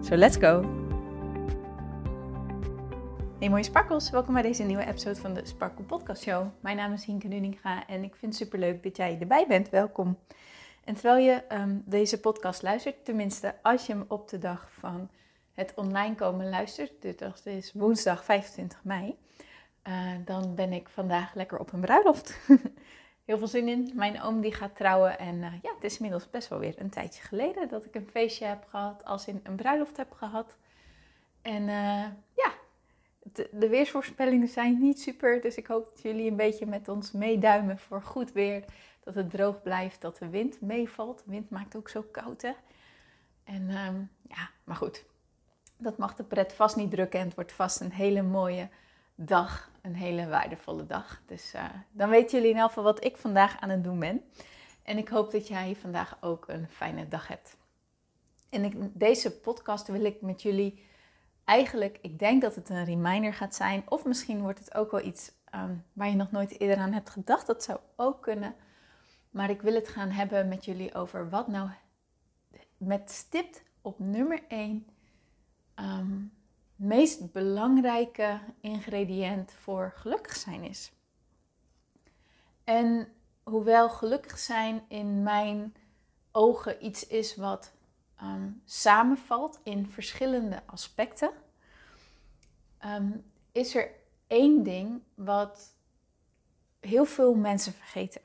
So 0.00 0.16
let's 0.16 0.36
go! 0.36 0.62
Hey 3.38 3.48
mooie 3.48 3.62
sparkels, 3.62 4.10
welkom 4.10 4.34
bij 4.34 4.42
deze 4.42 4.62
nieuwe 4.62 4.86
episode 4.86 5.20
van 5.20 5.34
de 5.34 5.40
Sparkle 5.46 5.84
Podcast 5.84 6.22
Show. 6.22 6.46
Mijn 6.60 6.76
naam 6.76 6.92
is 6.92 7.04
Hienke 7.04 7.28
Nuninga 7.28 7.86
en 7.86 8.04
ik 8.04 8.14
vind 8.16 8.32
het 8.32 8.42
superleuk 8.42 8.82
dat 8.82 8.96
jij 8.96 9.16
erbij 9.20 9.46
bent. 9.48 9.70
Welkom. 9.70 10.18
En 10.84 10.94
terwijl 10.94 11.24
je 11.24 11.32
ehm, 11.32 11.76
deze 11.84 12.20
podcast 12.20 12.62
luistert, 12.62 13.04
tenminste 13.04 13.54
als 13.62 13.86
je 13.86 13.92
hem 13.92 14.04
op 14.08 14.28
de 14.28 14.38
dag 14.38 14.68
van 14.78 15.08
het 15.52 15.72
online 15.74 16.14
komen 16.14 16.48
luistert, 16.48 17.18
dat 17.18 17.42
is 17.44 17.72
woensdag 17.72 18.24
25 18.24 18.84
mei, 18.84 19.16
uh, 19.88 20.10
dan 20.24 20.54
ben 20.54 20.72
ik 20.72 20.88
vandaag 20.88 21.34
lekker 21.34 21.58
op 21.58 21.72
een 21.72 21.80
bruiloft. 21.80 22.38
Heel 23.28 23.38
veel 23.38 23.46
zin 23.46 23.68
in. 23.68 23.90
Mijn 23.94 24.22
oom 24.22 24.40
die 24.40 24.54
gaat 24.54 24.76
trouwen 24.76 25.18
en 25.18 25.34
uh, 25.34 25.52
ja, 25.62 25.74
het 25.74 25.84
is 25.84 25.96
inmiddels 25.96 26.30
best 26.30 26.48
wel 26.48 26.58
weer 26.58 26.74
een 26.78 26.90
tijdje 26.90 27.22
geleden 27.22 27.68
dat 27.68 27.84
ik 27.84 27.94
een 27.94 28.08
feestje 28.10 28.44
heb 28.44 28.64
gehad, 28.68 29.04
als 29.04 29.26
in 29.26 29.40
een 29.42 29.56
bruiloft 29.56 29.96
heb 29.96 30.12
gehad. 30.12 30.56
En 31.42 31.62
uh, 31.62 32.04
ja, 32.34 32.52
de, 33.32 33.68
weersvoorspellingen 33.68 34.48
zijn 34.48 34.78
niet 34.78 35.00
super, 35.00 35.40
dus 35.40 35.56
ik 35.56 35.66
hoop 35.66 35.88
dat 35.88 36.02
jullie 36.02 36.30
een 36.30 36.36
beetje 36.36 36.66
met 36.66 36.88
ons 36.88 37.12
meeduimen 37.12 37.78
voor 37.78 38.02
goed 38.02 38.32
weer. 38.32 38.64
Dat 39.04 39.14
het 39.14 39.30
droog 39.30 39.62
blijft, 39.62 40.00
dat 40.00 40.18
de 40.18 40.28
wind 40.28 40.60
meevalt. 40.60 41.22
Wind 41.26 41.50
maakt 41.50 41.76
ook 41.76 41.88
zo 41.88 42.02
koud, 42.10 42.42
hè. 42.42 42.52
En 43.44 43.70
um, 43.70 44.10
ja, 44.28 44.50
maar 44.64 44.76
goed, 44.76 45.04
dat 45.76 45.98
mag 45.98 46.14
de 46.14 46.24
pret 46.24 46.52
vast 46.52 46.76
niet 46.76 46.90
drukken 46.90 47.20
en 47.20 47.26
het 47.26 47.34
wordt 47.34 47.52
vast 47.52 47.80
een 47.80 47.92
hele 47.92 48.22
mooie 48.22 48.68
dag, 49.20 49.70
een 49.82 49.94
hele 49.94 50.28
waardevolle 50.28 50.86
dag. 50.86 51.22
Dus 51.26 51.54
uh, 51.54 51.64
dan 51.90 52.08
weten 52.08 52.30
jullie 52.30 52.48
in 52.48 52.54
ieder 52.54 52.68
geval 52.68 52.84
wat 52.84 53.04
ik 53.04 53.16
vandaag 53.16 53.60
aan 53.60 53.68
het 53.68 53.84
doen 53.84 53.98
ben. 53.98 54.22
En 54.82 54.98
ik 54.98 55.08
hoop 55.08 55.30
dat 55.30 55.48
jij 55.48 55.76
vandaag 55.80 56.16
ook 56.20 56.48
een 56.48 56.68
fijne 56.68 57.08
dag 57.08 57.28
hebt. 57.28 57.56
En 58.48 58.64
in 58.64 58.90
deze 58.94 59.30
podcast 59.30 59.86
wil 59.86 60.04
ik 60.04 60.20
met 60.20 60.42
jullie 60.42 60.84
eigenlijk, 61.44 61.98
ik 62.02 62.18
denk 62.18 62.42
dat 62.42 62.54
het 62.54 62.68
een 62.68 62.84
reminder 62.84 63.34
gaat 63.34 63.54
zijn. 63.54 63.82
Of 63.88 64.04
misschien 64.04 64.40
wordt 64.40 64.58
het 64.58 64.74
ook 64.74 64.90
wel 64.90 65.04
iets 65.04 65.32
um, 65.54 65.84
waar 65.92 66.08
je 66.08 66.16
nog 66.16 66.30
nooit 66.30 66.60
eerder 66.60 66.76
aan 66.76 66.92
hebt 66.92 67.10
gedacht. 67.10 67.46
Dat 67.46 67.64
zou 67.64 67.78
ook 67.96 68.22
kunnen. 68.22 68.54
Maar 69.30 69.50
ik 69.50 69.62
wil 69.62 69.74
het 69.74 69.88
gaan 69.88 70.10
hebben 70.10 70.48
met 70.48 70.64
jullie 70.64 70.94
over 70.94 71.30
wat 71.30 71.48
nou 71.48 71.70
met 72.76 73.10
stipt 73.10 73.62
op 73.82 73.98
nummer 73.98 74.42
1 74.48 74.86
um, 75.76 76.32
meest 76.78 77.32
belangrijke 77.32 78.40
ingrediënt 78.60 79.52
voor 79.52 79.92
gelukkig 79.96 80.36
zijn 80.36 80.62
is. 80.64 80.92
En 82.64 83.12
hoewel 83.42 83.90
gelukkig 83.90 84.38
zijn 84.38 84.84
in 84.88 85.22
mijn 85.22 85.74
ogen 86.32 86.84
iets 86.84 87.06
is 87.06 87.36
wat 87.36 87.72
um, 88.22 88.62
samenvalt 88.64 89.60
in 89.62 89.86
verschillende 89.86 90.62
aspecten, 90.66 91.30
um, 92.84 93.24
is 93.52 93.74
er 93.74 93.90
één 94.26 94.62
ding 94.62 95.02
wat 95.14 95.76
heel 96.80 97.04
veel 97.04 97.34
mensen 97.34 97.72
vergeten. 97.72 98.20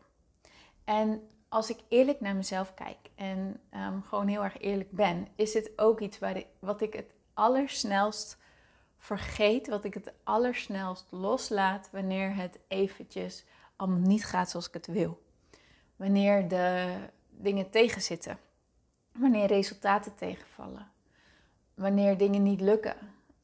En 0.83 1.27
als 1.49 1.69
ik 1.69 1.79
eerlijk 1.87 2.19
naar 2.19 2.35
mezelf 2.35 2.73
kijk 2.73 2.97
en 3.15 3.61
um, 3.73 4.03
gewoon 4.03 4.27
heel 4.27 4.43
erg 4.43 4.57
eerlijk 4.57 4.91
ben, 4.91 5.27
is 5.35 5.53
het 5.53 5.71
ook 5.75 5.99
iets 5.99 6.19
waar 6.19 6.43
wat 6.59 6.81
ik 6.81 6.93
het 6.93 7.13
allersnelst 7.33 8.41
vergeet, 9.03 9.67
wat 9.67 9.83
ik 9.83 9.93
het 9.93 10.11
allersnelst 10.23 11.05
loslaat 11.09 11.89
wanneer 11.91 12.35
het 12.35 12.59
eventjes 12.67 13.45
allemaal 13.75 13.99
niet 13.99 14.25
gaat 14.25 14.49
zoals 14.49 14.67
ik 14.67 14.73
het 14.73 14.87
wil. 14.87 15.21
Wanneer 15.95 16.47
de 16.47 16.95
dingen 17.29 17.69
tegenzitten. 17.69 18.37
Wanneer 19.11 19.45
resultaten 19.45 20.15
tegenvallen. 20.15 20.91
Wanneer 21.73 22.17
dingen 22.17 22.43
niet 22.43 22.61
lukken. 22.61 22.95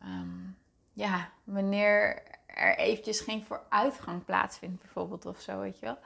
Um, 0.04 0.58
ja, 0.94 1.30
wanneer 1.44 2.24
er 2.46 2.78
eventjes 2.78 3.20
geen 3.20 3.44
vooruitgang 3.44 4.26
plaatsvindt 4.26 4.82
bijvoorbeeld 4.82 5.26
of 5.26 5.40
zo, 5.40 5.60
weet 5.60 5.80
je 5.80 5.86
wel. 5.86 5.98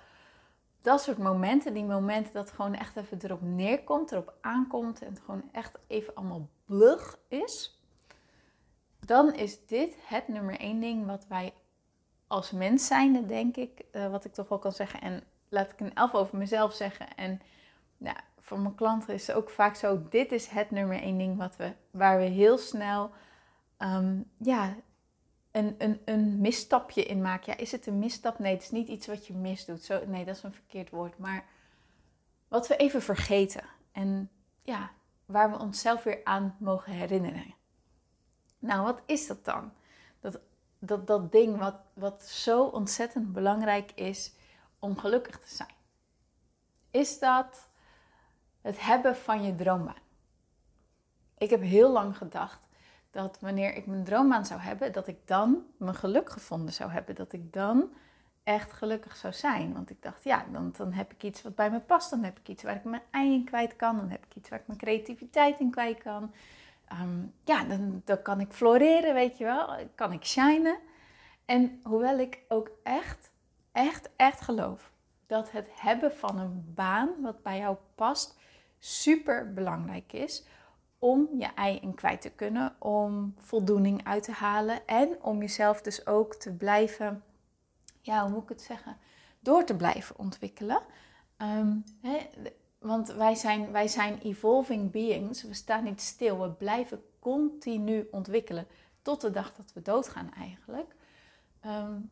Dat 0.82 1.02
soort 1.02 1.18
momenten, 1.18 1.74
die 1.74 1.86
momenten 1.86 2.34
dat 2.34 2.52
gewoon 2.52 2.76
echt 2.76 2.96
even 2.96 3.18
erop 3.24 3.42
neerkomt, 3.42 4.12
erop 4.12 4.34
aankomt 4.42 5.02
en 5.02 5.10
het 5.10 5.20
gewoon 5.20 5.50
echt 5.52 5.78
even 5.88 6.16
allemaal 6.16 6.48
blug 6.66 7.18
is 7.28 7.82
dan 9.06 9.34
is 9.34 9.66
dit 9.66 9.96
het 10.06 10.28
nummer 10.28 10.60
één 10.60 10.80
ding 10.80 11.06
wat 11.06 11.26
wij 11.28 11.54
als 12.28 12.52
mens 12.52 12.88
zijnde, 12.88 13.26
denk 13.26 13.56
ik, 13.56 13.82
uh, 13.92 14.12
wat 14.12 14.26
ik 14.26 14.34
toch 14.34 14.50
wel 14.50 14.60
kan 14.60 14.72
zeggen. 14.72 15.02
En 15.02 15.24
laat 15.50 15.72
ik 15.72 15.80
een 15.80 15.94
elf 15.94 16.14
over 16.14 16.38
mezelf 16.38 16.74
zeggen. 16.74 17.16
En 17.16 17.42
voor 18.40 18.60
mijn 18.60 18.76
klanten 18.76 19.14
is 19.14 19.28
het 19.28 19.36
ook 19.36 19.50
vaak 19.50 19.76
zo, 19.76 20.08
dit 20.10 20.32
is 20.32 20.48
het 20.48 20.72
nummer 20.72 21.02
één 21.02 21.18
ding 21.18 21.38
wat 21.38 21.56
we, 21.56 21.74
waar 21.92 22.18
we 22.18 22.24
heel 22.24 22.58
snel 22.58 23.12
um, 23.78 24.32
ja, 24.38 24.76
een, 25.52 25.76
een, 25.78 26.02
een 26.06 26.42
misstapje 26.42 27.04
in 27.04 27.22
maken. 27.22 27.52
Ja, 27.52 27.58
is 27.58 27.72
het 27.72 27.88
een 27.88 28.00
misstap? 28.00 28.40
Nee, 28.40 28.54
het 28.54 28.64
is 28.64 28.72
niet 28.72 28.88
iets 28.88 29.08
wat 29.08 29.28
je 29.28 29.34
misdoet. 29.34 29.84
Zo, 29.84 30.06
nee, 30.06 30.26
dat 30.26 30.36
is 30.36 30.44
een 30.44 30.54
verkeerd 30.54 30.90
woord. 30.90 31.18
Maar 31.18 31.46
wat 32.48 32.68
we 32.68 32.76
even 32.76 33.02
vergeten. 33.02 33.64
En 33.92 34.30
ja, 34.62 34.92
waar 35.26 35.52
we 35.52 35.58
onszelf 35.60 36.04
weer 36.04 36.22
aan 36.24 36.56
mogen 36.60 36.92
herinneren. 36.92 37.56
Nou, 38.64 38.84
wat 38.84 39.02
is 39.06 39.28
dat 39.28 39.46
dan? 39.46 39.72
Dat, 40.20 40.40
dat, 40.80 41.08
dat 41.08 41.32
ding 41.32 41.58
wat, 41.58 41.76
wat 41.94 42.24
zo 42.24 42.64
ontzettend 42.64 43.34
belangrijk 43.34 43.92
is 43.92 44.34
om 44.80 44.98
gelukkig 44.98 45.40
te 45.40 45.56
zijn. 45.56 45.74
Is 46.92 47.20
dat 47.20 47.70
het 48.62 48.82
hebben 48.82 49.16
van 49.16 49.44
je 49.44 49.56
droombaan? 49.56 50.02
Ik 51.38 51.50
heb 51.50 51.62
heel 51.62 51.92
lang 51.92 52.18
gedacht 52.18 52.68
dat 53.12 53.38
wanneer 53.40 53.76
ik 53.76 53.86
mijn 53.86 54.04
droombaan 54.04 54.46
zou 54.46 54.60
hebben, 54.60 54.92
dat 54.92 55.08
ik 55.08 55.28
dan 55.28 55.66
mijn 55.78 55.96
geluk 55.96 56.30
gevonden 56.30 56.74
zou 56.74 56.92
hebben. 56.92 57.16
Dat 57.16 57.34
ik 57.34 57.54
dan 57.54 57.94
echt 58.44 58.74
gelukkig 58.74 59.16
zou 59.16 59.34
zijn. 59.34 59.74
Want 59.74 59.90
ik 59.90 60.02
dacht, 60.02 60.24
ja, 60.24 60.46
dan, 60.52 60.74
dan 60.78 60.94
heb 60.94 61.14
ik 61.14 61.24
iets 61.24 61.42
wat 61.42 61.56
bij 61.56 61.72
me 61.72 61.80
past. 61.80 62.10
Dan 62.10 62.24
heb 62.24 62.40
ik 62.40 62.48
iets 62.48 62.64
waar 62.64 62.76
ik 62.76 62.84
mijn 62.84 63.02
ei 63.12 63.34
in 63.34 63.46
kwijt 63.46 63.76
kan. 63.76 63.98
Dan 63.98 64.10
heb 64.10 64.26
ik 64.26 64.36
iets 64.36 64.50
waar 64.50 64.60
ik 64.60 64.68
mijn 64.68 64.80
creativiteit 64.80 65.60
in 65.60 65.72
kwijt 65.72 66.04
kan 66.04 66.34
um, 66.92 67.34
ja, 67.44 67.64
dan, 68.04 68.22
kan 68.22 68.40
ik 68.40 68.52
floreren, 68.52 69.14
weet 69.14 69.38
je 69.38 69.44
wel. 69.44 69.76
Kan 69.96 70.12
ik 70.12 70.26
shinen. 70.26 70.78
En 71.46 71.80
hoewel 71.84 72.20
ik 72.20 72.40
ook 72.48 72.72
echt, 72.84 73.32
echt, 73.72 74.10
echt 74.16 74.42
geloof 74.42 74.92
dat 75.28 75.52
het 75.52 75.68
hebben 75.74 76.12
van 76.12 76.40
een 76.40 76.72
baan 76.76 77.10
wat 77.22 77.44
bij 77.44 77.58
jou 77.58 77.78
past 77.96 78.38
super 78.80 79.54
belangrijk 79.54 80.14
is 80.14 80.46
om 81.00 81.30
je 81.38 81.48
ei 81.56 81.78
in 81.78 81.94
kwijt 81.94 82.22
te 82.22 82.30
kunnen, 82.30 82.76
om 82.80 83.34
voldoening 83.38 84.06
uit 84.06 84.24
te 84.24 84.32
halen 84.32 84.88
en 84.88 85.18
om 85.22 85.40
jezelf 85.40 85.82
dus 85.82 86.08
ook 86.08 86.36
te 86.36 86.54
blijven, 86.54 87.24
ja, 88.02 88.22
hoe 88.22 88.32
moet 88.32 88.44
ik 88.44 88.50
het 88.50 88.62
zeggen, 88.62 88.98
door 89.40 89.64
te 89.64 89.76
blijven 89.76 90.18
ontwikkelen. 90.18 90.82
Um, 91.38 91.84
want 92.84 93.08
wij 93.08 93.36
zijn, 93.36 93.72
wij 93.72 93.88
zijn 93.88 94.20
evolving 94.20 94.92
beings. 94.92 95.44
We 95.44 95.54
staan 95.54 95.84
niet 95.84 96.02
stil. 96.02 96.42
We 96.42 96.50
blijven 96.50 97.04
continu 97.20 98.08
ontwikkelen. 98.12 98.68
Tot 99.02 99.22
de 99.22 99.32
dag 99.32 99.54
dat 99.54 99.74
we 99.74 99.82
doodgaan 99.82 100.34
eigenlijk. 100.34 100.96
Um, 101.66 102.10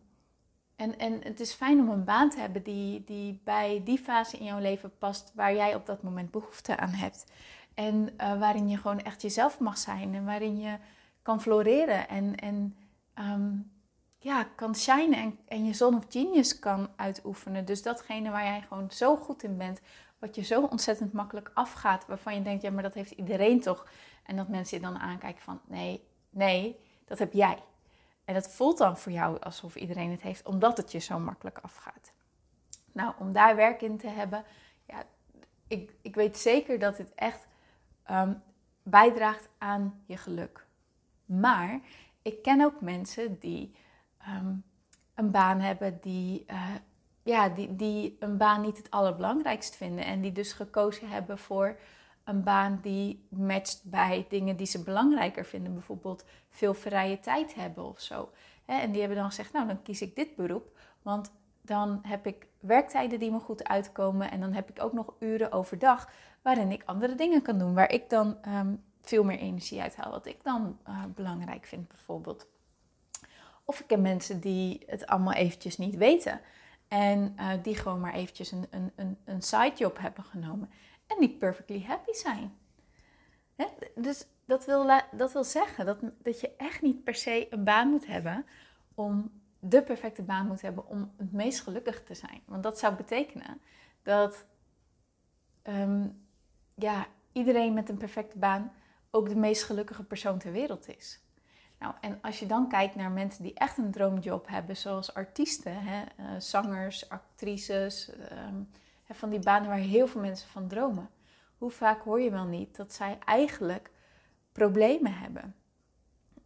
en, 0.75 0.97
en 0.97 1.21
het 1.23 1.39
is 1.39 1.53
fijn 1.53 1.79
om 1.79 1.89
een 1.89 2.03
baan 2.03 2.29
te 2.29 2.39
hebben 2.39 2.63
die, 2.63 3.03
die 3.03 3.41
bij 3.43 3.81
die 3.83 3.97
fase 3.97 4.37
in 4.37 4.45
jouw 4.45 4.59
leven 4.59 4.97
past. 4.97 5.31
Waar 5.35 5.55
jij 5.55 5.75
op 5.75 5.85
dat 5.85 6.03
moment 6.03 6.31
behoefte 6.31 6.77
aan 6.77 6.93
hebt. 6.93 7.31
En 7.73 8.09
uh, 8.17 8.39
waarin 8.39 8.69
je 8.69 8.77
gewoon 8.77 9.01
echt 9.01 9.21
jezelf 9.21 9.59
mag 9.59 9.77
zijn. 9.77 10.15
En 10.15 10.25
waarin 10.25 10.59
je 10.59 10.77
kan 11.21 11.41
floreren. 11.41 12.09
En, 12.09 12.35
en 12.35 12.75
um, 13.19 13.71
ja, 14.17 14.43
kan 14.55 14.75
shinen 14.75 15.19
en, 15.19 15.39
en 15.47 15.65
je 15.65 15.73
zon 15.73 15.95
of 15.95 16.05
genius 16.09 16.59
kan 16.59 16.89
uitoefenen. 16.95 17.65
Dus 17.65 17.81
datgene 17.81 18.29
waar 18.29 18.43
jij 18.43 18.61
gewoon 18.67 18.91
zo 18.91 19.15
goed 19.15 19.43
in 19.43 19.57
bent, 19.57 19.81
wat 20.21 20.35
je 20.35 20.41
zo 20.41 20.61
ontzettend 20.61 21.13
makkelijk 21.13 21.51
afgaat, 21.53 22.05
waarvan 22.05 22.35
je 22.35 22.41
denkt, 22.41 22.61
ja, 22.61 22.71
maar 22.71 22.83
dat 22.83 22.93
heeft 22.93 23.11
iedereen 23.11 23.59
toch? 23.61 23.87
En 24.23 24.35
dat 24.35 24.47
mensen 24.47 24.77
je 24.77 24.83
dan 24.83 24.99
aankijken 24.99 25.41
van, 25.41 25.61
nee, 25.67 26.07
nee, 26.29 26.79
dat 27.05 27.19
heb 27.19 27.33
jij. 27.33 27.63
En 28.25 28.33
dat 28.33 28.51
voelt 28.51 28.77
dan 28.77 28.97
voor 28.97 29.11
jou 29.11 29.39
alsof 29.39 29.75
iedereen 29.75 30.11
het 30.11 30.21
heeft, 30.21 30.45
omdat 30.45 30.77
het 30.77 30.91
je 30.91 30.99
zo 30.99 31.19
makkelijk 31.19 31.59
afgaat. 31.61 32.11
Nou, 32.91 33.13
om 33.19 33.33
daar 33.33 33.55
werk 33.55 33.81
in 33.81 33.97
te 33.97 34.07
hebben, 34.07 34.43
ja, 34.87 35.03
ik, 35.67 35.93
ik 36.01 36.15
weet 36.15 36.37
zeker 36.37 36.79
dat 36.79 36.97
het 36.97 37.13
echt 37.15 37.47
um, 38.11 38.43
bijdraagt 38.83 39.49
aan 39.57 40.03
je 40.05 40.17
geluk. 40.17 40.65
Maar 41.25 41.79
ik 42.21 42.41
ken 42.41 42.61
ook 42.61 42.81
mensen 42.81 43.39
die 43.39 43.75
ehm, 44.17 44.53
een 45.15 45.31
baan 45.31 45.59
hebben 45.59 45.97
die, 46.01 46.45
uh, 46.47 46.69
ja, 47.23 47.49
die, 47.49 47.75
die 47.75 48.17
een 48.19 48.37
baan 48.37 48.61
niet 48.61 48.77
het 48.77 48.91
allerbelangrijkst 48.91 49.75
vinden. 49.75 50.05
En 50.05 50.21
die 50.21 50.31
dus 50.31 50.53
gekozen 50.53 51.09
hebben 51.09 51.37
voor 51.37 51.77
een 52.23 52.43
baan 52.43 52.79
die 52.81 53.25
matcht 53.29 53.81
bij 53.83 54.25
dingen 54.29 54.55
die 54.55 54.65
ze 54.65 54.83
belangrijker 54.83 55.45
vinden. 55.45 55.73
Bijvoorbeeld 55.73 56.25
veel 56.49 56.73
vrije 56.73 57.19
tijd 57.19 57.55
hebben 57.55 57.83
of 57.83 57.99
zo. 57.99 58.29
En 58.65 58.91
die 58.91 58.99
hebben 58.99 59.17
dan 59.17 59.27
gezegd, 59.27 59.53
nou 59.53 59.67
dan 59.67 59.81
kies 59.81 60.01
ik 60.01 60.15
dit 60.15 60.35
beroep. 60.35 60.77
Want 61.01 61.31
dan 61.61 61.99
heb 62.01 62.27
ik 62.27 62.47
werktijden 62.59 63.19
die 63.19 63.31
me 63.31 63.39
goed 63.39 63.67
uitkomen. 63.67 64.31
En 64.31 64.39
dan 64.39 64.53
heb 64.53 64.69
ik 64.69 64.83
ook 64.83 64.93
nog 64.93 65.13
uren 65.19 65.51
overdag 65.51 66.09
waarin 66.41 66.71
ik 66.71 66.83
andere 66.85 67.15
dingen 67.15 67.41
kan 67.41 67.57
doen. 67.57 67.73
Waar 67.73 67.91
ik 67.91 68.09
dan 68.09 68.37
ehm, 68.41 68.73
veel 69.01 69.23
meer 69.23 69.37
energie 69.37 69.81
uithaal. 69.81 70.11
Wat 70.11 70.25
ik 70.25 70.43
dan 70.43 70.77
uh, 70.87 71.03
belangrijk 71.15 71.65
vind 71.65 71.87
bijvoorbeeld. 71.87 72.47
Of 73.65 73.79
ik 73.79 73.89
heb 73.89 73.99
mensen 73.99 74.39
die 74.39 74.83
het 74.85 75.05
allemaal 75.05 75.33
eventjes 75.33 75.77
niet 75.77 75.95
weten. 75.95 76.41
En 76.91 77.35
uh, 77.39 77.51
die 77.63 77.75
gewoon 77.75 77.99
maar 77.99 78.13
eventjes 78.13 78.51
een, 78.51 78.67
een, 78.69 78.91
een, 78.95 79.17
een 79.25 79.41
sidejob 79.41 79.97
hebben 79.97 80.23
genomen. 80.23 80.69
En 81.07 81.15
die 81.19 81.29
perfectly 81.29 81.83
happy 81.83 82.13
zijn. 82.13 82.57
Hè? 83.55 83.65
Dus 83.95 84.25
dat 84.45 84.65
wil, 84.65 85.01
dat 85.11 85.33
wil 85.33 85.43
zeggen 85.43 85.85
dat, 85.85 85.97
dat 86.17 86.39
je 86.39 86.55
echt 86.57 86.81
niet 86.81 87.03
per 87.03 87.15
se 87.15 87.47
een 87.49 87.63
baan 87.63 87.89
moet 87.89 88.07
hebben 88.07 88.45
om 88.95 89.31
de 89.59 89.83
perfecte 89.83 90.21
baan 90.21 90.47
moet 90.47 90.61
hebben 90.61 90.87
om 90.87 91.13
het 91.17 91.31
meest 91.31 91.61
gelukkig 91.61 92.03
te 92.03 92.15
zijn. 92.15 92.41
Want 92.45 92.63
dat 92.63 92.79
zou 92.79 92.95
betekenen 92.95 93.61
dat 94.03 94.45
um, 95.63 96.25
ja, 96.75 97.07
iedereen 97.31 97.73
met 97.73 97.89
een 97.89 97.97
perfecte 97.97 98.37
baan 98.37 98.73
ook 99.11 99.29
de 99.29 99.35
meest 99.35 99.63
gelukkige 99.63 100.03
persoon 100.03 100.37
ter 100.37 100.51
wereld 100.51 100.97
is. 100.97 101.19
Nou, 101.81 101.93
en 102.01 102.17
als 102.21 102.39
je 102.39 102.45
dan 102.45 102.69
kijkt 102.69 102.95
naar 102.95 103.11
mensen 103.11 103.43
die 103.43 103.53
echt 103.53 103.77
een 103.77 103.91
droomjob 103.91 104.47
hebben, 104.47 104.77
zoals 104.77 105.13
artiesten, 105.13 105.83
hè, 105.83 106.01
uh, 106.01 106.39
zangers, 106.39 107.09
actrices, 107.09 108.11
um, 108.47 108.69
van 109.09 109.29
die 109.29 109.39
banen 109.39 109.69
waar 109.69 109.77
heel 109.77 110.07
veel 110.07 110.21
mensen 110.21 110.49
van 110.49 110.67
dromen. 110.67 111.09
Hoe 111.57 111.71
vaak 111.71 112.01
hoor 112.01 112.21
je 112.21 112.29
wel 112.29 112.45
niet 112.45 112.75
dat 112.75 112.93
zij 112.93 113.17
eigenlijk 113.25 113.91
problemen 114.51 115.13
hebben? 115.13 115.55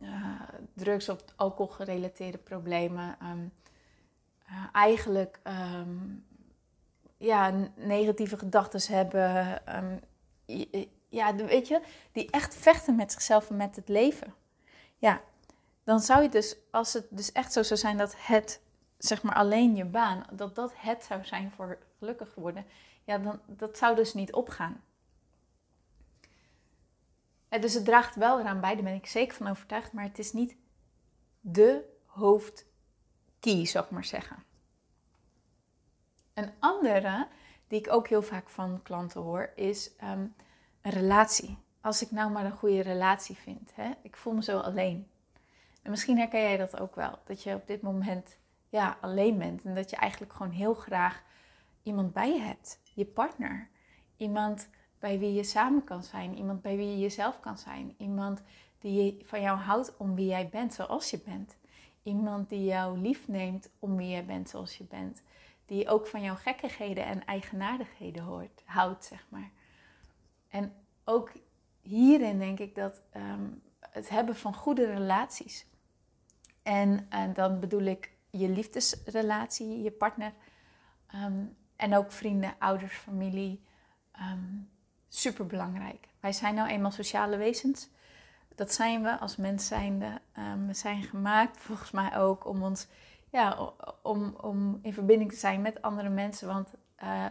Uh, 0.01 0.41
drugs- 0.73 1.09
of 1.09 1.23
alcohol 1.35 1.73
gerelateerde 1.73 2.37
problemen. 2.37 3.17
Um, 3.23 3.51
uh, 4.49 4.65
eigenlijk 4.71 5.39
um, 5.43 6.25
ja, 7.17 7.53
negatieve 7.75 8.37
gedachten 8.37 8.93
hebben. 8.95 9.61
Ja, 11.09 11.35
weet 11.35 11.67
je, 11.67 11.81
die 12.11 12.31
echt 12.31 12.55
vechten 12.55 12.95
met 12.95 13.11
zichzelf 13.11 13.49
en 13.49 13.55
met 13.55 13.75
het 13.75 13.89
leven. 13.89 14.33
Ja, 14.97 15.21
dan 15.83 15.99
zou 15.99 16.23
je 16.23 16.29
dus, 16.29 16.55
als 16.71 16.93
het 16.93 17.07
dus 17.09 17.31
echt 17.31 17.53
zo 17.53 17.63
zou 17.63 17.79
zijn 17.79 17.97
dat 17.97 18.15
het, 18.17 18.61
zeg 18.97 19.23
maar 19.23 19.35
alleen 19.35 19.75
je 19.75 19.85
baan, 19.85 20.25
dat 20.31 20.55
dat 20.55 20.73
het 20.75 21.03
zou 21.03 21.25
zijn 21.25 21.51
voor 21.51 21.77
gelukkig 21.97 22.35
worden, 22.35 22.65
ja, 23.03 23.17
dan 23.17 23.39
dat 23.45 23.77
zou 23.77 23.95
dus 23.95 24.13
niet 24.13 24.33
opgaan. 24.33 24.83
Dus 27.49 27.73
het 27.73 27.85
draagt 27.85 28.15
wel 28.15 28.39
eraan 28.39 28.61
bij, 28.61 28.73
daar 28.75 28.83
ben 28.83 28.93
ik 28.93 29.07
zeker 29.07 29.35
van 29.35 29.47
overtuigd, 29.47 29.91
maar 29.91 30.03
het 30.03 30.19
is 30.19 30.33
niet 30.33 30.55
de 31.39 31.83
hoofdkey, 32.05 33.65
zou 33.65 33.85
ik 33.85 33.91
maar 33.91 34.05
zeggen. 34.05 34.43
Een 36.33 36.51
andere 36.59 37.27
die 37.67 37.79
ik 37.79 37.91
ook 37.91 38.07
heel 38.07 38.21
vaak 38.21 38.49
van 38.49 38.81
klanten 38.83 39.21
hoor, 39.21 39.51
is 39.55 39.91
um, 40.03 40.35
een 40.81 40.91
relatie. 40.91 41.57
Als 41.85 42.01
ik 42.01 42.11
nou 42.11 42.31
maar 42.31 42.45
een 42.45 42.57
goede 42.57 42.81
relatie 42.81 43.35
vind. 43.35 43.71
Hè? 43.75 43.91
Ik 44.01 44.15
voel 44.15 44.33
me 44.33 44.43
zo 44.43 44.59
alleen. 44.59 45.07
En 45.81 45.91
misschien 45.91 46.17
herken 46.17 46.39
jij 46.39 46.57
dat 46.57 46.79
ook 46.79 46.95
wel. 46.95 47.19
Dat 47.25 47.43
je 47.43 47.53
op 47.53 47.67
dit 47.67 47.81
moment 47.81 48.37
ja, 48.69 48.97
alleen 49.01 49.37
bent. 49.37 49.63
En 49.63 49.75
dat 49.75 49.89
je 49.89 49.95
eigenlijk 49.95 50.33
gewoon 50.33 50.51
heel 50.51 50.73
graag 50.73 51.23
iemand 51.83 52.13
bij 52.13 52.33
je 52.33 52.39
hebt. 52.39 52.79
Je 52.93 53.05
partner. 53.05 53.69
Iemand 54.17 54.69
bij 54.99 55.19
wie 55.19 55.33
je 55.33 55.43
samen 55.43 55.83
kan 55.83 56.03
zijn. 56.03 56.37
Iemand 56.37 56.61
bij 56.61 56.75
wie 56.75 56.87
je 56.87 56.99
jezelf 56.99 57.39
kan 57.39 57.57
zijn. 57.57 57.95
Iemand 57.97 58.41
die 58.79 59.21
van 59.25 59.41
jou 59.41 59.57
houdt 59.57 59.97
om 59.97 60.15
wie 60.15 60.27
jij 60.27 60.49
bent 60.49 60.73
zoals 60.73 61.09
je 61.09 61.19
bent. 61.19 61.55
Iemand 62.03 62.49
die 62.49 62.63
jou 62.63 62.97
lief 62.97 63.27
neemt 63.27 63.69
om 63.79 63.95
wie 63.95 64.09
jij 64.09 64.25
bent 64.25 64.49
zoals 64.49 64.77
je 64.77 64.83
bent. 64.83 65.23
Die 65.65 65.89
ook 65.89 66.07
van 66.07 66.21
jouw 66.21 66.35
gekkigheden 66.35 67.05
en 67.05 67.25
eigenaardigheden 67.25 68.23
hoort, 68.23 68.63
houdt, 68.65 69.05
zeg 69.05 69.25
maar. 69.29 69.51
En 70.49 70.73
ook 71.03 71.31
hierin 71.85 72.39
denk 72.39 72.59
ik 72.59 72.75
dat 72.75 73.01
ehm, 73.11 73.47
het 73.79 74.09
hebben 74.09 74.35
van 74.35 74.55
goede 74.55 74.85
relaties. 74.85 75.65
En, 76.63 77.05
en, 77.09 77.33
dan 77.33 77.59
bedoel 77.59 77.81
ik 77.83 78.11
je 78.29 78.49
liefdesrelatie, 78.49 79.81
je 79.81 79.91
partner. 79.91 80.33
Ehm, 81.07 81.43
en 81.75 81.95
ook 81.95 82.11
vrienden, 82.11 82.55
ouders, 82.59 82.93
familie. 82.95 83.63
Um, 84.19 84.69
Super 85.07 85.45
belangrijk. 85.45 86.07
Wij 86.19 86.31
zijn 86.33 86.55
nou 86.55 86.69
eenmaal 86.69 86.91
sociale 86.91 87.37
wezens. 87.37 87.89
Dat 88.55 88.73
zijn 88.73 89.03
we 89.03 89.19
als 89.19 89.35
mens 89.35 89.67
zijnde. 89.67 90.21
we 90.67 90.73
zijn 90.73 91.03
gemaakt 91.03 91.57
volgens 91.57 91.91
mij 91.91 92.17
ook 92.17 92.45
om 92.45 92.63
ons 92.63 92.87
ja, 93.35 93.73
om, 94.01 94.35
om 94.41 94.79
in 94.81 94.93
verbinding 94.93 95.31
te 95.31 95.37
zijn 95.37 95.61
met 95.61 95.81
andere 95.81 96.09
mensen. 96.09 96.47
Want 96.47 96.69
uh, 97.03 97.25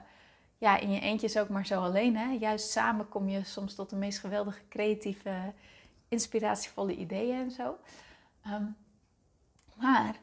ja, 0.59 0.79
in 0.79 0.91
je 0.91 1.01
eentje 1.01 1.27
is 1.27 1.39
ook 1.39 1.49
maar 1.49 1.67
zo 1.67 1.81
alleen. 1.81 2.17
Hè? 2.17 2.31
Juist 2.33 2.71
samen 2.71 3.09
kom 3.09 3.29
je 3.29 3.45
soms 3.45 3.75
tot 3.75 3.91
de 3.91 3.97
meest 3.97 4.19
geweldige, 4.19 4.69
creatieve, 4.69 5.53
inspiratievolle 6.09 6.97
ideeën 6.97 7.39
en 7.39 7.51
zo. 7.51 7.79
Um, 8.47 8.77
maar 9.77 10.17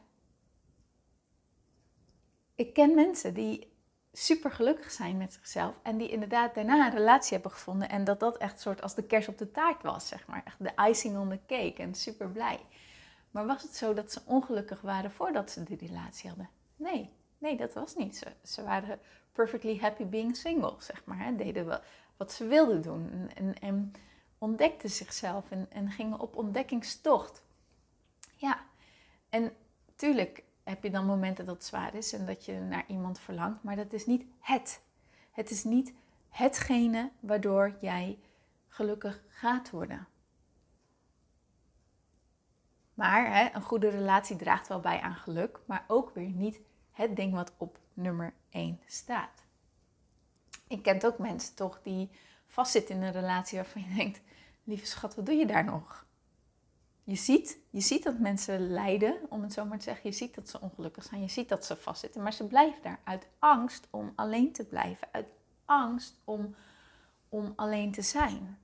ik 2.54 2.74
ken 2.74 2.94
mensen 2.94 3.34
die 3.34 3.72
super 4.12 4.50
gelukkig 4.50 4.90
zijn 4.90 5.16
met 5.16 5.32
zichzelf 5.32 5.74
en 5.82 5.96
die 5.96 6.08
inderdaad 6.08 6.54
daarna 6.54 6.86
een 6.86 6.96
relatie 6.96 7.32
hebben 7.32 7.50
gevonden 7.50 7.88
en 7.88 8.04
dat 8.04 8.20
dat 8.20 8.36
echt 8.36 8.60
soort 8.60 8.82
als 8.82 8.94
de 8.94 9.04
kers 9.04 9.28
op 9.28 9.38
de 9.38 9.50
taart 9.50 9.82
was, 9.82 10.08
zeg 10.08 10.26
maar. 10.26 10.42
Echt 10.44 10.58
de 10.58 10.88
icing 10.88 11.18
on 11.18 11.28
the 11.28 11.40
cake 11.46 11.82
en 11.82 11.94
super 11.94 12.30
blij. 12.30 12.60
Maar 13.30 13.46
was 13.46 13.62
het 13.62 13.76
zo 13.76 13.94
dat 13.94 14.12
ze 14.12 14.20
ongelukkig 14.24 14.80
waren 14.80 15.10
voordat 15.10 15.50
ze 15.50 15.62
die 15.62 15.76
relatie 15.76 16.28
hadden? 16.28 16.50
Nee, 16.76 17.10
nee, 17.42 17.56
dat 17.56 17.72
was 17.72 17.96
niet 17.96 18.16
zo. 18.16 18.26
Ze 18.42 18.62
waren 18.62 18.98
perfectly 19.32 19.78
happy 19.78 20.04
being 20.04 20.36
single, 20.36 20.74
zeg 20.78 21.04
maar. 21.04 21.18
Hè? 21.18 21.36
Deden 21.36 21.80
wat 22.16 22.32
ze 22.32 22.46
wilden 22.46 22.82
doen 22.82 23.30
en, 23.34 23.58
en 23.58 23.92
ontdekten 24.38 24.90
zichzelf 24.90 25.50
en, 25.50 25.66
en 25.70 25.90
gingen 25.90 26.20
op 26.20 26.36
ontdekkingstocht. 26.36 27.42
Ja, 28.36 28.60
en 29.28 29.52
tuurlijk 29.96 30.42
heb 30.62 30.82
je 30.82 30.90
dan 30.90 31.06
momenten 31.06 31.46
dat 31.46 31.54
het 31.54 31.64
zwaar 31.64 31.94
is 31.94 32.12
en 32.12 32.26
dat 32.26 32.44
je 32.44 32.52
naar 32.52 32.84
iemand 32.86 33.18
verlangt, 33.18 33.62
maar 33.62 33.76
dat 33.76 33.92
is 33.92 34.06
niet 34.06 34.24
het. 34.40 34.82
Het 35.30 35.50
is 35.50 35.64
niet 35.64 35.92
hetgene 36.28 37.10
waardoor 37.20 37.76
jij 37.80 38.18
gelukkig 38.68 39.22
gaat 39.28 39.70
worden. 39.70 40.06
Maar 42.94 43.36
hè, 43.36 43.54
een 43.54 43.62
goede 43.62 43.88
relatie 43.88 44.36
draagt 44.36 44.68
wel 44.68 44.80
bij 44.80 45.00
aan 45.00 45.14
geluk, 45.14 45.60
maar 45.66 45.84
ook 45.86 46.10
weer 46.14 46.28
niet 46.28 46.60
het 46.92 47.16
ding 47.16 47.34
wat 47.34 47.52
op 47.56 47.78
nummer 47.94 48.32
1 48.50 48.80
staat. 48.86 49.44
Ik 50.66 50.82
ken 50.82 51.04
ook 51.04 51.18
mensen 51.18 51.54
toch 51.54 51.80
die 51.82 52.10
vastzitten 52.46 52.94
in 52.94 53.02
een 53.02 53.12
relatie 53.12 53.58
waarvan 53.58 53.82
je 53.82 53.94
denkt: 53.94 54.20
lieve 54.64 54.86
schat, 54.86 55.14
wat 55.14 55.26
doe 55.26 55.34
je 55.34 55.46
daar 55.46 55.64
nog? 55.64 56.06
Je 57.04 57.14
ziet, 57.14 57.58
je 57.70 57.80
ziet 57.80 58.02
dat 58.02 58.18
mensen 58.18 58.70
lijden, 58.70 59.16
om 59.28 59.42
het 59.42 59.52
zo 59.52 59.64
maar 59.64 59.78
te 59.78 59.84
zeggen. 59.84 60.10
Je 60.10 60.16
ziet 60.16 60.34
dat 60.34 60.48
ze 60.48 60.60
ongelukkig 60.60 61.04
zijn. 61.04 61.20
Je 61.20 61.28
ziet 61.28 61.48
dat 61.48 61.64
ze 61.64 61.76
vastzitten. 61.76 62.22
Maar 62.22 62.32
ze 62.32 62.46
blijven 62.46 62.82
daar 62.82 63.00
uit 63.04 63.26
angst 63.38 63.88
om 63.90 64.12
alleen 64.14 64.52
te 64.52 64.64
blijven. 64.64 65.08
Uit 65.10 65.26
angst 65.64 66.20
om, 66.24 66.54
om 67.28 67.52
alleen 67.56 67.92
te 67.92 68.02
zijn. 68.02 68.58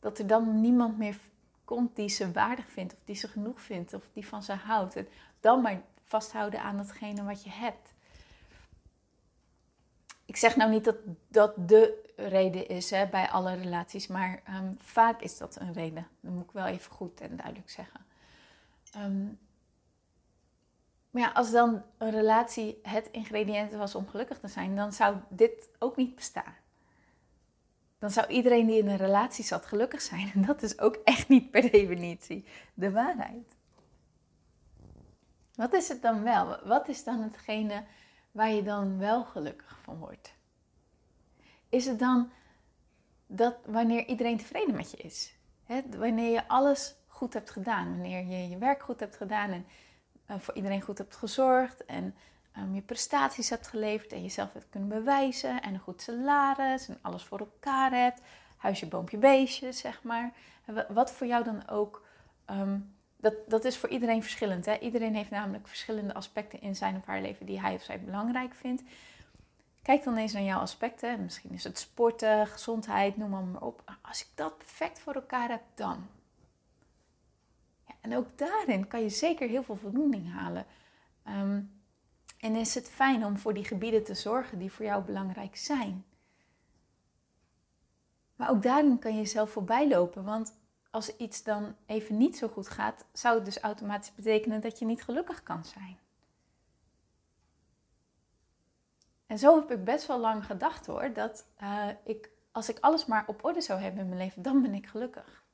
Dat 0.00 0.18
er 0.18 0.26
dan 0.26 0.60
niemand 0.60 0.98
meer 0.98 1.18
komt 1.64 1.96
die 1.96 2.08
ze 2.08 2.32
waardig 2.32 2.70
vindt, 2.70 2.92
of 2.92 2.98
die 3.04 3.14
ze 3.14 3.28
genoeg 3.28 3.60
vindt, 3.60 3.94
of 3.94 4.02
die 4.12 4.26
van 4.26 4.42
ze 4.42 4.52
houdt. 4.52 4.96
Dan 5.40 5.60
maar 5.60 5.82
vasthouden 6.12 6.62
aan 6.62 6.76
datgene 6.76 7.24
wat 7.24 7.44
je 7.44 7.50
hebt. 7.50 7.94
Ik 10.24 10.36
zeg 10.36 10.56
nou 10.56 10.70
niet 10.70 10.84
dat 10.84 10.96
dat 11.28 11.68
de 11.68 12.12
reden 12.16 12.68
is 12.68 12.90
hè, 12.90 13.06
bij 13.06 13.30
alle 13.30 13.54
relaties, 13.54 14.06
maar 14.06 14.40
ehm, 14.44 14.72
vaak 14.78 15.20
is 15.20 15.38
dat 15.38 15.56
een 15.60 15.72
reden. 15.72 16.06
Dat 16.20 16.32
moet 16.32 16.44
ik 16.44 16.52
wel 16.52 16.66
even 16.66 16.92
goed 16.92 17.20
en 17.20 17.36
duidelijk 17.36 17.70
zeggen. 17.70 18.00
Ehm, 18.92 19.24
maar 21.10 21.22
ja, 21.22 21.30
als 21.30 21.50
dan 21.50 21.82
een 21.98 22.10
relatie 22.10 22.78
het 22.82 23.08
ingrediënt 23.10 23.72
was 23.72 23.94
om 23.94 24.08
gelukkig 24.08 24.38
te 24.38 24.48
zijn, 24.48 24.76
dan 24.76 24.92
zou 24.92 25.16
dit 25.28 25.68
ook 25.78 25.96
niet 25.96 26.14
bestaan 26.14 26.54
dan 28.02 28.10
zou 28.10 28.26
iedereen 28.26 28.66
die 28.66 28.78
in 28.78 28.88
een 28.88 28.96
relatie 28.96 29.44
zat 29.44 29.66
gelukkig 29.66 30.00
zijn. 30.00 30.30
En 30.34 30.42
dat 30.42 30.62
is 30.62 30.78
ook 30.78 30.94
echt 31.04 31.28
niet 31.28 31.50
per 31.50 31.70
definitie 31.70 32.44
de 32.74 32.90
waarheid. 32.90 33.56
Wat 35.54 35.72
is 35.72 35.88
het 35.88 36.02
dan 36.02 36.22
wel? 36.22 36.58
Wat 36.64 36.88
is 36.88 37.04
dan 37.04 37.20
hetgene 37.20 37.84
waar 38.30 38.50
je 38.50 38.62
dan 38.62 38.98
wel 38.98 39.24
gelukkig 39.24 39.78
van 39.82 39.98
wordt? 39.98 40.34
Is 41.68 41.86
het 41.86 41.98
dan 41.98 42.30
dat 43.26 43.56
wanneer 43.66 44.06
iedereen 44.06 44.38
tevreden 44.38 44.76
met 44.76 44.90
je 44.90 44.96
is. 44.96 45.34
Wanneer 45.96 46.30
je 46.30 46.48
alles 46.48 46.94
goed 47.06 47.32
hebt 47.32 47.50
gedaan. 47.50 47.90
Wanneer 47.90 48.26
je 48.26 48.48
je 48.48 48.58
werk 48.58 48.82
goed 48.82 49.00
hebt 49.00 49.16
gedaan 49.16 49.64
en 50.26 50.40
voor 50.40 50.54
iedereen 50.54 50.82
goed 50.82 50.98
hebt 50.98 51.16
gezorgd. 51.16 51.84
En 51.84 52.14
um, 52.58 52.74
je 52.74 52.82
prestaties 52.82 53.50
hebt 53.50 53.66
geleverd 53.66 54.12
en 54.12 54.22
jezelf 54.22 54.52
hebt 54.52 54.68
kunnen 54.70 54.88
bewijzen. 54.88 55.62
En 55.62 55.74
een 55.74 55.80
goed 55.80 56.02
salaris 56.02 56.88
en 56.88 56.98
alles 57.02 57.24
voor 57.24 57.38
elkaar 57.38 57.92
hebt. 57.92 58.20
Huisje, 58.56 58.88
boompje, 58.88 59.18
beestje, 59.18 59.72
zeg 59.72 60.02
maar. 60.02 60.32
Wat 60.88 61.12
voor 61.12 61.26
jou 61.26 61.44
dan 61.44 61.68
ook. 61.68 62.06
Um, 62.50 62.94
dat, 63.22 63.34
dat 63.46 63.64
is 63.64 63.76
voor 63.76 63.88
iedereen 63.88 64.22
verschillend. 64.22 64.66
Hè? 64.66 64.78
Iedereen 64.78 65.14
heeft 65.14 65.30
namelijk 65.30 65.68
verschillende 65.68 66.14
aspecten 66.14 66.60
in 66.60 66.76
zijn 66.76 66.96
of 66.96 67.04
haar 67.06 67.20
leven 67.20 67.46
die 67.46 67.60
hij 67.60 67.74
of 67.74 67.82
zij 67.82 68.00
belangrijk 68.00 68.54
vindt. 68.54 68.82
Kijk 69.82 70.04
dan 70.04 70.16
eens 70.16 70.32
naar 70.32 70.42
jouw 70.42 70.60
aspecten. 70.60 71.22
Misschien 71.22 71.50
is 71.50 71.64
het 71.64 71.78
sporten, 71.78 72.46
gezondheid, 72.46 73.16
noem 73.16 73.30
maar, 73.30 73.62
op. 73.62 73.96
Als 74.02 74.20
ik 74.20 74.28
dat 74.34 74.58
perfect 74.58 75.00
voor 75.00 75.14
elkaar 75.14 75.48
heb, 75.48 75.62
dan. 75.74 76.06
Ja, 77.86 77.94
en 78.00 78.16
ook 78.16 78.38
daarin 78.38 78.86
kan 78.86 79.02
je 79.02 79.08
zeker 79.08 79.48
heel 79.48 79.62
veel 79.62 79.76
voldoening 79.76 80.32
halen. 80.32 80.66
Um, 81.28 81.82
en 82.38 82.54
is 82.56 82.74
het 82.74 82.90
fijn 82.90 83.24
om 83.24 83.38
voor 83.38 83.54
die 83.54 83.64
gebieden 83.64 84.04
te 84.04 84.14
zorgen 84.14 84.58
die 84.58 84.72
voor 84.72 84.84
jou 84.84 85.04
belangrijk 85.04 85.56
zijn. 85.56 86.04
Maar 88.36 88.50
ook 88.50 88.62
daarin 88.62 88.98
kan 88.98 89.12
je 89.12 89.18
jezelf 89.18 89.50
voorbij 89.50 89.88
lopen. 89.88 90.24
Want 90.24 90.54
als 90.92 91.16
iets 91.16 91.42
dan 91.42 91.76
even 91.86 92.16
niet 92.16 92.36
zo 92.36 92.48
goed 92.48 92.68
gaat, 92.68 93.04
zou 93.12 93.34
het 93.34 93.44
dus 93.44 93.58
automatisch 93.58 94.14
betekenen 94.14 94.60
dat 94.60 94.78
je 94.78 94.84
niet 94.84 95.02
gelukkig 95.02 95.42
kan 95.42 95.64
zijn. 95.64 95.98
En 99.26 99.38
zo 99.38 99.60
heb 99.60 99.70
ik 99.70 99.84
best 99.84 100.06
wel 100.06 100.18
lang 100.18 100.46
gedacht 100.46 100.86
hoor, 100.86 101.12
dat 101.12 101.46
uh, 101.62 101.88
ik, 102.04 102.30
als 102.50 102.68
ik 102.68 102.78
alles 102.80 103.06
maar 103.06 103.24
op 103.26 103.44
orde 103.44 103.60
zou 103.60 103.80
hebben 103.80 104.00
in 104.00 104.08
mijn 104.08 104.20
leven, 104.20 104.42
dan 104.42 104.62
ben 104.62 104.74
ik 104.74 104.86
gelukkig. 104.86 105.44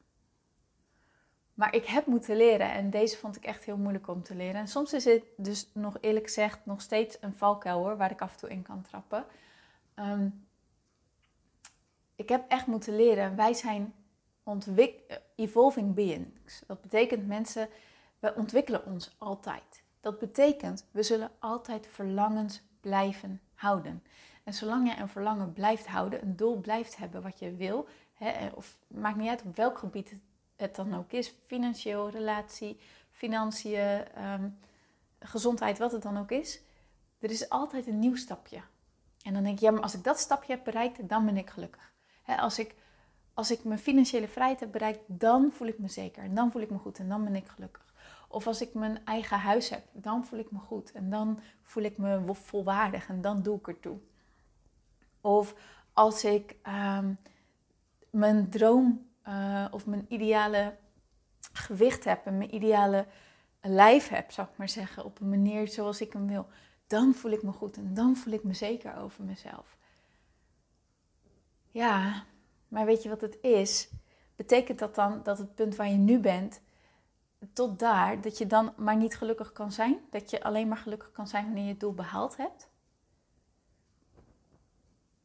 Maar 1.54 1.74
ik 1.74 1.86
heb 1.86 2.06
moeten 2.06 2.36
leren 2.36 2.72
en 2.72 2.90
deze 2.90 3.16
vond 3.16 3.36
ik 3.36 3.44
echt 3.44 3.64
heel 3.64 3.76
moeilijk 3.76 4.08
om 4.08 4.22
te 4.22 4.34
leren. 4.34 4.60
En 4.60 4.68
soms 4.68 4.92
is 4.92 5.04
het 5.04 5.22
dus 5.36 5.68
nog 5.72 5.96
eerlijk 6.00 6.24
gezegd 6.24 6.66
nog 6.66 6.80
steeds 6.80 7.16
een 7.20 7.34
valkuil 7.34 7.78
hoor, 7.78 7.96
waar 7.96 8.10
ik 8.10 8.20
af 8.20 8.32
en 8.32 8.38
toe 8.38 8.50
in 8.50 8.62
kan 8.62 8.82
trappen. 8.82 9.24
Um, 9.94 10.46
ik 12.16 12.28
heb 12.28 12.44
echt 12.48 12.66
moeten 12.66 12.96
leren, 12.96 13.36
wij 13.36 13.54
zijn 13.54 13.94
evolving 15.34 15.94
beings. 15.94 16.62
Dat 16.66 16.80
betekent 16.80 17.26
mensen, 17.26 17.68
we 18.18 18.34
ontwikkelen 18.34 18.84
ons 18.84 19.14
altijd. 19.18 19.82
Dat 20.00 20.18
betekent, 20.18 20.86
we 20.90 21.02
zullen 21.02 21.30
altijd 21.38 21.86
verlangens 21.86 22.62
blijven 22.80 23.40
houden. 23.54 24.02
En 24.44 24.54
zolang 24.54 24.92
je 24.92 25.00
een 25.00 25.08
verlangen 25.08 25.52
blijft 25.52 25.86
houden, 25.86 26.22
een 26.22 26.36
doel 26.36 26.56
blijft 26.56 26.96
hebben 26.96 27.22
wat 27.22 27.38
je 27.38 27.54
wil, 27.54 27.88
hè, 28.14 28.48
of 28.54 28.78
maakt 28.86 29.16
niet 29.16 29.28
uit 29.28 29.42
op 29.42 29.56
welk 29.56 29.78
gebied 29.78 30.14
het 30.56 30.76
dan 30.76 30.94
ook 30.94 31.12
is, 31.12 31.34
financieel, 31.46 32.10
relatie, 32.10 32.80
financiën, 33.10 34.22
um, 34.24 34.58
gezondheid, 35.18 35.78
wat 35.78 35.92
het 35.92 36.02
dan 36.02 36.18
ook 36.18 36.30
is, 36.30 36.60
er 37.18 37.30
is 37.30 37.48
altijd 37.48 37.86
een 37.86 37.98
nieuw 37.98 38.16
stapje. 38.16 38.60
En 39.22 39.32
dan 39.32 39.42
denk 39.42 39.56
ik, 39.56 39.62
ja, 39.62 39.70
maar 39.70 39.82
als 39.82 39.94
ik 39.94 40.04
dat 40.04 40.18
stapje 40.18 40.52
heb 40.52 40.64
bereikt, 40.64 41.08
dan 41.08 41.24
ben 41.24 41.36
ik 41.36 41.50
gelukkig. 41.50 41.92
als, 42.26 42.58
ik, 42.58 42.74
als 43.38 43.50
ik 43.50 43.64
mijn 43.64 43.78
financiële 43.78 44.28
vrijheid 44.28 44.60
heb 44.60 44.72
bereikt, 44.72 45.00
dan 45.06 45.52
voel 45.52 45.68
ik 45.68 45.78
me 45.78 45.88
zeker. 45.88 46.22
En 46.22 46.34
dan 46.34 46.50
voel 46.50 46.62
ik 46.62 46.70
me 46.70 46.78
goed 46.78 46.98
en 46.98 47.08
dan 47.08 47.24
ben 47.24 47.34
ik 47.36 47.48
gelukkig. 47.48 47.94
Of 48.28 48.46
als 48.46 48.60
ik 48.60 48.74
mijn 48.74 49.04
eigen 49.04 49.38
huis 49.38 49.68
heb, 49.68 49.84
dan 49.92 50.26
voel 50.26 50.38
ik 50.38 50.50
me 50.50 50.58
goed. 50.58 50.92
En 50.92 51.10
dan 51.10 51.40
voel 51.62 51.82
ik 51.82 51.98
me 51.98 52.34
volwaardig 52.34 53.08
en 53.08 53.20
dan 53.20 53.42
doe 53.42 53.58
ik 53.58 53.68
ertoe. 53.68 53.98
Of 55.20 55.54
als 55.92 56.24
ik 56.24 56.56
um, 56.98 57.18
mijn 58.10 58.50
droom 58.50 59.06
uh, 59.28 59.64
of 59.70 59.86
mijn 59.86 60.06
ideale 60.08 60.76
gewicht 61.52 62.04
heb 62.04 62.26
en 62.26 62.38
mijn 62.38 62.54
ideale 62.54 63.06
lijf 63.60 64.08
heb, 64.08 64.30
zou 64.30 64.48
ik 64.48 64.56
maar 64.56 64.68
zeggen, 64.68 65.04
op 65.04 65.20
een 65.20 65.28
manier 65.28 65.68
zoals 65.68 66.00
ik 66.00 66.12
hem 66.12 66.26
wil, 66.26 66.46
dan 66.86 67.14
voel 67.14 67.30
ik 67.30 67.42
me 67.42 67.52
goed 67.52 67.76
en 67.76 67.94
dan 67.94 68.16
voel 68.16 68.32
ik 68.32 68.44
me 68.44 68.54
zeker 68.54 68.96
over 68.96 69.24
mezelf. 69.24 69.76
Ja, 71.68 72.24
maar 72.68 72.86
weet 72.86 73.02
je 73.02 73.08
wat 73.08 73.20
het 73.20 73.38
is? 73.40 73.90
Betekent 74.36 74.78
dat 74.78 74.94
dan 74.94 75.20
dat 75.22 75.38
het 75.38 75.54
punt 75.54 75.76
waar 75.76 75.88
je 75.88 75.96
nu 75.96 76.18
bent, 76.18 76.60
tot 77.52 77.78
daar, 77.78 78.20
dat 78.20 78.38
je 78.38 78.46
dan 78.46 78.72
maar 78.76 78.96
niet 78.96 79.16
gelukkig 79.16 79.52
kan 79.52 79.72
zijn? 79.72 80.00
Dat 80.10 80.30
je 80.30 80.42
alleen 80.42 80.68
maar 80.68 80.76
gelukkig 80.76 81.10
kan 81.12 81.28
zijn 81.28 81.44
wanneer 81.44 81.64
je 81.64 81.70
het 81.70 81.80
doel 81.80 81.94
behaald 81.94 82.36
hebt? 82.36 82.68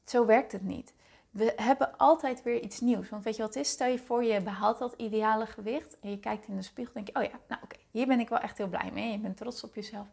Zo 0.03 0.25
werkt 0.25 0.51
het 0.51 0.63
niet 0.63 0.93
we 1.33 1.53
hebben 1.55 1.97
altijd 1.97 2.43
weer 2.43 2.61
iets 2.61 2.79
nieuws. 2.79 3.09
Want 3.09 3.23
weet 3.23 3.35
je 3.35 3.41
wat 3.41 3.53
het 3.53 3.63
is? 3.63 3.71
Stel 3.71 3.87
je 3.87 3.99
voor, 3.99 4.23
je 4.23 4.41
behaalt 4.41 4.77
dat 4.77 4.93
ideale 4.97 5.45
gewicht 5.45 5.99
en 5.99 6.09
je 6.09 6.19
kijkt 6.19 6.47
in 6.47 6.55
de 6.55 6.61
spiegel 6.61 6.93
en 6.95 7.03
denk 7.03 7.17
je, 7.17 7.23
oh 7.23 7.31
ja, 7.31 7.39
nou 7.47 7.61
oké, 7.63 7.75
hier 7.91 8.07
ben 8.07 8.19
ik 8.19 8.29
wel 8.29 8.39
echt 8.39 8.57
heel 8.57 8.67
blij 8.67 8.91
mee. 8.93 9.11
Je 9.11 9.17
bent 9.17 9.37
trots 9.37 9.63
op 9.63 9.75
jezelf. 9.75 10.07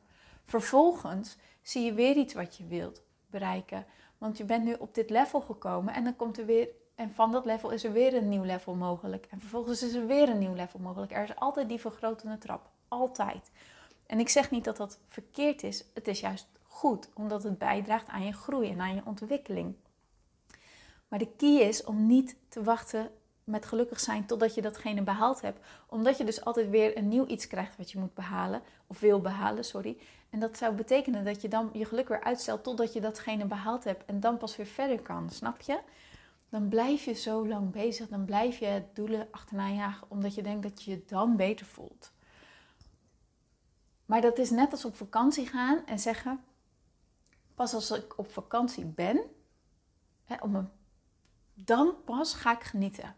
Vervolgens 0.45 1.37
zie 1.63 1.85
je 1.85 1.93
weer 1.93 2.17
iets 2.17 2.35
wat 2.35 2.57
je 2.57 2.67
wilt 2.67 3.03
bereiken. 3.27 3.87
Want 4.19 4.37
je 4.37 4.45
bent 4.45 4.65
nu 4.65 4.75
op 4.79 4.95
dit 4.95 5.11
level 5.11 5.41
gekomen 5.41 5.95
en 5.95 6.05
dan 6.05 6.17
komt 6.17 6.39
er 6.39 6.47
weer, 6.47 6.69
en 7.01 7.13
van 7.13 7.33
dat 7.33 7.45
level 7.45 7.71
is 7.71 7.85
er 7.85 7.93
weer 7.93 8.15
een 8.15 8.29
nieuw 8.29 8.43
level 8.43 8.75
mogelijk. 8.75 9.27
En 9.31 9.41
vervolgens 9.41 9.83
is 9.83 9.95
er 9.95 10.07
weer 10.07 10.29
een 10.29 10.39
nieuw 10.39 10.55
level 10.55 10.81
mogelijk. 10.81 11.13
Er 11.13 11.23
is 11.23 11.37
altijd 11.37 11.69
die 11.69 11.81
vergrotende 11.81 12.39
trap. 12.39 12.71
Altijd. 12.89 13.51
En 14.07 14.19
ik 14.19 14.29
zeg 14.29 14.51
niet 14.51 14.65
dat 14.65 14.77
dat 14.77 14.99
verkeerd 15.09 15.63
is. 15.63 15.85
Het 15.95 16.09
is 16.09 16.21
juist 16.21 16.47
goed, 16.63 17.09
omdat 17.15 17.43
het 17.43 17.59
bijdraagt 17.59 18.09
aan 18.09 18.25
je 18.25 18.33
groei 18.33 18.71
en 18.71 18.81
aan 18.81 18.95
je 18.95 19.03
ontwikkeling. 19.05 19.75
Maar 21.09 21.19
de 21.19 21.33
key 21.37 21.57
is 21.57 21.85
om 21.85 22.07
niet 22.07 22.37
te 22.49 22.63
wachten 22.63 23.11
met 23.45 23.67
gelukkig 23.67 24.01
zijn 24.01 24.27
totdat 24.27 24.55
je 24.55 24.63
datgene 24.63 25.03
behaald 25.03 25.41
hebt. 25.41 25.67
Omdat 25.87 26.19
je 26.19 26.25
dus 26.25 26.45
altijd 26.45 26.71
weer 26.71 26.97
een 26.97 27.09
nieuw 27.09 27.27
iets 27.27 27.47
krijgt 27.47 27.77
wat 27.77 27.91
je 27.91 27.99
moet 27.99 28.15
behalen. 28.15 28.63
Of 28.87 29.01
wil 29.01 29.21
behalen, 29.21 29.65
sorry. 29.65 29.97
En 30.31 30.41
dat 30.41 30.57
zou 30.57 30.75
betekenen 30.75 31.25
dat 31.25 31.43
je 31.43 31.49
dan 31.49 31.71
je 31.73 31.85
geluk 31.85 32.09
weer 32.09 32.23
uitstelt 32.23 32.65
totdat 32.65 32.93
je 32.93 33.01
datgene 33.01 33.45
behaald 33.45 33.85
hebt. 33.85 34.05
En 34.05 34.21
dan 34.21 34.37
pas 34.37 34.57
weer 34.57 34.67
verder 34.67 35.01
kan, 35.01 35.31
snap 35.31 35.61
je? 35.61 35.79
Dan 36.51 36.69
blijf 36.69 37.05
je 37.05 37.13
zo 37.13 37.49
lang 37.49 37.71
bezig. 37.71 38.09
Dan 38.09 38.25
blijf 38.25 38.59
je 38.59 38.85
doelen 38.93 39.29
achterna 39.31 39.71
jagen. 39.71 40.11
Omdat 40.11 40.35
je 40.35 40.43
denkt 40.43 40.63
dat 40.63 40.83
je 40.83 40.91
je 40.91 41.05
dan 41.07 41.37
beter 41.37 41.67
voelt. 41.67 42.13
Maar 44.07 44.21
dat 44.21 44.39
is 44.39 44.51
net 44.51 44.73
als 44.73 44.85
op 44.85 44.97
vakantie 44.97 45.47
gaan 45.47 45.87
en 45.87 45.99
zeggen... 45.99 46.45
Pas 47.55 47.75
als 47.75 47.91
ik 47.91 48.19
op 48.19 48.31
vakantie 48.31 48.85
ben... 48.85 49.21
Hè, 50.25 50.37
om 50.41 50.71
dan 51.55 51.95
pas 52.05 52.35
ga 52.35 52.53
ik 52.53 52.63
genieten. 52.63 53.15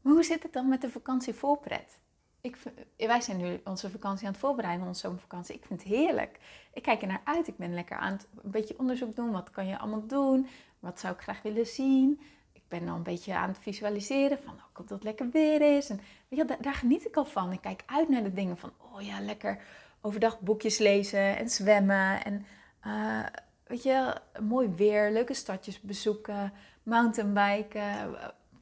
Maar 0.00 0.12
hoe 0.12 0.22
zit 0.22 0.42
het 0.42 0.52
dan 0.52 0.68
met 0.68 0.80
de 0.80 0.90
vakantievoorpret? 0.90 2.00
Ik, 2.40 2.58
wij 2.96 3.20
zijn 3.20 3.36
nu 3.36 3.60
onze 3.64 3.90
vakantie 3.90 4.26
aan 4.26 4.32
het 4.32 4.40
voorbereiden, 4.40 4.86
onze 4.86 5.00
zomervakantie. 5.00 5.54
Ik 5.54 5.64
vind 5.64 5.82
het 5.82 5.92
heerlijk. 5.92 6.38
Ik 6.72 6.82
kijk 6.82 7.02
er 7.02 7.08
naar 7.08 7.20
uit. 7.24 7.48
Ik 7.48 7.56
ben 7.56 7.74
lekker 7.74 7.96
aan 7.96 8.12
het 8.12 8.28
een 8.42 8.50
beetje 8.50 8.78
onderzoek 8.78 9.16
doen. 9.16 9.30
Wat 9.30 9.50
kan 9.50 9.66
je 9.66 9.78
allemaal 9.78 10.06
doen? 10.06 10.46
Wat 10.80 11.00
zou 11.00 11.14
ik 11.14 11.20
graag 11.20 11.42
willen 11.42 11.66
zien? 11.66 12.20
Ik 12.52 12.62
ben 12.68 12.88
al 12.88 12.96
een 12.96 13.02
beetje 13.02 13.34
aan 13.34 13.48
het 13.48 13.58
visualiseren 13.58 14.38
van, 14.44 14.54
oh, 14.54 14.76
dat 14.76 14.88
het 14.88 15.02
lekker 15.02 15.30
weer 15.30 15.76
is. 15.76 15.90
En 15.90 16.00
weet 16.28 16.48
je, 16.48 16.56
daar, 16.60 16.74
geniet 16.74 17.06
ik 17.06 17.16
al 17.16 17.24
van. 17.24 17.52
Ik 17.52 17.60
kijk 17.60 17.82
uit 17.86 18.08
naar 18.08 18.22
de 18.22 18.32
dingen 18.32 18.58
van, 18.58 18.72
oh 18.78 19.02
ja, 19.02 19.20
lekker 19.20 19.62
overdag 20.00 20.40
boekjes 20.40 20.78
lezen 20.78 21.36
en 21.36 21.50
zwemmen. 21.50 22.24
En 22.24 22.46
uh, 22.86 23.26
weet 23.66 23.82
je, 23.82 24.20
mooi 24.42 24.68
weer, 24.68 25.12
leuke 25.12 25.34
stadjes 25.34 25.80
bezoeken 25.80 26.52
mountainbiken, 26.82 28.16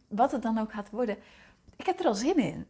wat 0.08 0.32
het 0.32 0.42
dan 0.42 0.58
ook 0.58 0.72
gaat 0.72 0.90
worden. 0.90 1.18
Ik 1.76 1.86
heb 1.86 2.00
er 2.00 2.06
al 2.06 2.14
zin 2.14 2.36
in. 2.36 2.66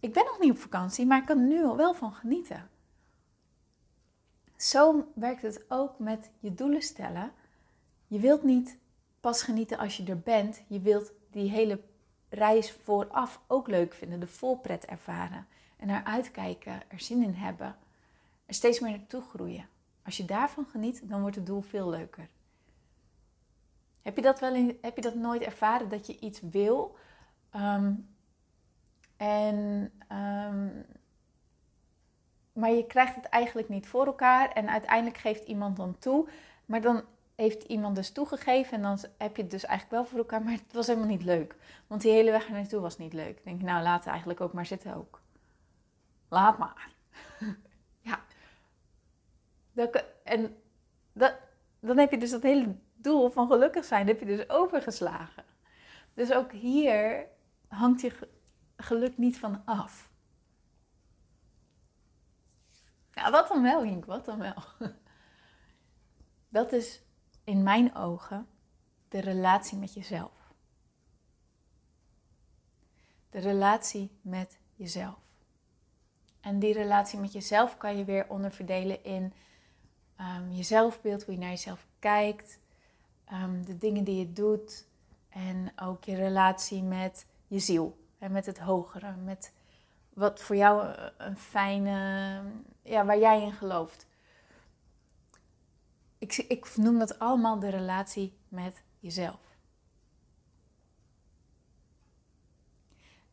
Ik 0.00 0.12
ben 0.12 0.24
nog 0.24 0.38
niet 0.38 0.50
op 0.50 0.58
vakantie, 0.58 1.06
maar 1.06 1.18
ik 1.18 1.26
kan 1.26 1.38
er 1.38 1.46
nu 1.46 1.64
al 1.64 1.76
wel 1.76 1.94
van 1.94 2.12
genieten. 2.12 2.70
Zo 4.56 5.12
werkt 5.14 5.42
het 5.42 5.64
ook 5.68 5.98
met 5.98 6.30
je 6.38 6.54
doelen 6.54 6.82
stellen. 6.82 7.32
Je 8.12 8.18
wilt 8.18 8.42
niet 8.42 8.78
pas 9.20 9.42
genieten 9.42 9.78
als 9.78 9.96
je 9.96 10.04
er 10.04 10.18
bent. 10.18 10.62
Je 10.66 10.80
wilt 10.80 11.12
die 11.30 11.50
hele 11.50 11.80
reis 12.28 12.72
vooraf 12.72 13.40
ook 13.46 13.68
leuk 13.68 13.94
vinden, 13.94 14.20
de 14.20 14.26
volpret 14.26 14.84
ervaren. 14.84 15.46
En 15.76 15.86
naar 15.86 16.04
uitkijken, 16.04 16.82
er 16.88 17.00
zin 17.00 17.22
in 17.22 17.34
hebben. 17.34 17.76
Er 18.46 18.54
steeds 18.54 18.80
meer 18.80 18.90
naartoe 18.90 19.22
groeien. 19.22 19.68
Als 20.04 20.16
je 20.16 20.24
daarvan 20.24 20.66
geniet, 20.70 21.08
dan 21.08 21.20
wordt 21.20 21.36
het 21.36 21.46
doel 21.46 21.60
veel 21.60 21.88
leuker. 21.88 22.28
Heb 24.02 24.16
je 24.16 24.22
dat, 24.22 24.40
wel 24.40 24.54
in, 24.54 24.78
heb 24.80 24.96
je 24.96 25.02
dat 25.02 25.14
nooit 25.14 25.42
ervaren 25.42 25.88
dat 25.88 26.06
je 26.06 26.18
iets 26.18 26.40
wil 26.40 26.96
ehm, 27.50 27.92
en, 29.16 29.92
ehm, 30.08 30.68
maar 32.52 32.70
je 32.70 32.86
krijgt 32.86 33.14
het 33.14 33.24
eigenlijk 33.24 33.68
niet 33.68 33.86
voor 33.86 34.06
elkaar 34.06 34.50
en 34.50 34.68
uiteindelijk 34.68 35.18
geeft 35.18 35.44
iemand 35.44 35.76
dan 35.76 35.98
toe, 35.98 36.28
maar 36.66 36.80
dan 36.80 37.04
heeft 37.42 37.62
iemand 37.62 37.96
dus 37.96 38.10
toegegeven 38.12 38.72
en 38.72 38.82
dan 38.82 38.98
heb 39.18 39.36
je 39.36 39.42
het 39.42 39.50
dus 39.50 39.64
eigenlijk 39.64 40.00
wel 40.00 40.10
voor 40.10 40.18
elkaar, 40.18 40.42
maar 40.42 40.52
het 40.52 40.72
was 40.72 40.86
helemaal 40.86 41.08
niet 41.08 41.24
leuk. 41.24 41.56
Want 41.86 42.02
die 42.02 42.12
hele 42.12 42.30
weg 42.30 42.48
naartoe 42.48 42.80
was 42.80 42.98
niet 42.98 43.12
leuk. 43.12 43.44
denk 43.44 43.60
ik, 43.60 43.66
nou 43.66 43.82
laat 43.82 43.98
het 43.98 44.08
eigenlijk 44.08 44.40
ook 44.40 44.52
maar 44.52 44.66
zitten 44.66 44.94
ook. 44.94 45.20
Laat 46.28 46.58
maar. 46.58 46.90
ja. 48.00 48.20
Dat, 49.72 50.04
en 50.24 50.56
dat, 51.12 51.34
dan 51.80 51.98
heb 51.98 52.10
je 52.10 52.18
dus 52.18 52.30
dat 52.30 52.42
hele 52.42 52.76
doel 52.94 53.30
van 53.30 53.46
gelukkig 53.46 53.84
zijn 53.84 54.06
heb 54.06 54.20
je 54.20 54.26
dus 54.26 54.48
overgeslagen. 54.48 55.44
Dus 56.14 56.32
ook 56.32 56.52
hier 56.52 57.26
hangt 57.68 58.00
je 58.00 58.28
geluk 58.76 59.18
niet 59.18 59.38
van 59.38 59.62
af. 59.64 60.10
Ja, 63.12 63.30
wat 63.30 63.48
dan 63.48 63.62
wel, 63.62 63.82
Hink, 63.82 64.04
wat 64.04 64.24
dan 64.24 64.38
wel. 64.38 64.62
Dat 66.48 66.72
is 66.72 67.02
in 67.44 67.62
mijn 67.62 67.94
ogen 67.94 68.46
de 69.08 69.20
relatie 69.20 69.78
met 69.78 69.94
jezelf. 69.94 70.32
De 73.30 73.38
relatie 73.38 74.10
met 74.20 74.58
jezelf. 74.74 75.18
En 76.40 76.58
die 76.58 76.72
relatie 76.72 77.18
met 77.18 77.32
jezelf 77.32 77.76
kan 77.76 77.96
je 77.96 78.04
weer 78.04 78.28
onderverdelen 78.28 79.04
in 79.04 79.32
um, 80.20 80.52
je 80.52 80.62
zelfbeeld, 80.62 81.24
hoe 81.24 81.34
je 81.34 81.40
naar 81.40 81.50
jezelf 81.50 81.86
kijkt, 81.98 82.58
um, 83.32 83.66
de 83.66 83.78
dingen 83.78 84.04
die 84.04 84.18
je 84.18 84.32
doet 84.32 84.86
en 85.28 85.72
ook 85.76 86.04
je 86.04 86.14
relatie 86.14 86.82
met 86.82 87.26
je 87.46 87.58
ziel 87.58 87.96
en 88.18 88.32
met 88.32 88.46
het 88.46 88.58
hogere, 88.58 89.16
met 89.16 89.52
wat 90.08 90.42
voor 90.42 90.56
jou 90.56 90.94
een 91.16 91.36
fijne, 91.36 92.42
ja, 92.82 93.04
waar 93.04 93.18
jij 93.18 93.42
in 93.42 93.52
gelooft. 93.52 94.06
Ik, 96.22 96.36
ik 96.36 96.76
noem 96.76 96.98
dat 96.98 97.18
allemaal 97.18 97.58
de 97.58 97.68
relatie 97.68 98.38
met 98.48 98.82
jezelf. 98.98 99.56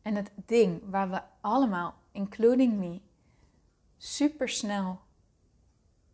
En 0.02 0.14
het 0.14 0.30
ding 0.46 0.82
waar 0.90 1.10
we 1.10 1.22
allemaal, 1.40 1.94
including 2.12 2.78
me, 2.78 3.00
super 3.96 4.48
snel, 4.48 5.00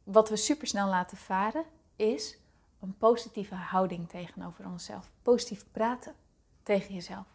wat 0.02 0.28
we 0.28 0.36
super 0.36 0.66
snel 0.66 0.88
laten 0.88 1.16
varen, 1.16 1.64
is 1.96 2.38
een 2.80 2.96
positieve 2.96 3.54
houding 3.54 4.08
tegenover 4.08 4.66
onszelf. 4.66 5.10
Positief 5.22 5.64
praten 5.72 6.14
tegen 6.62 6.94
jezelf. 6.94 7.26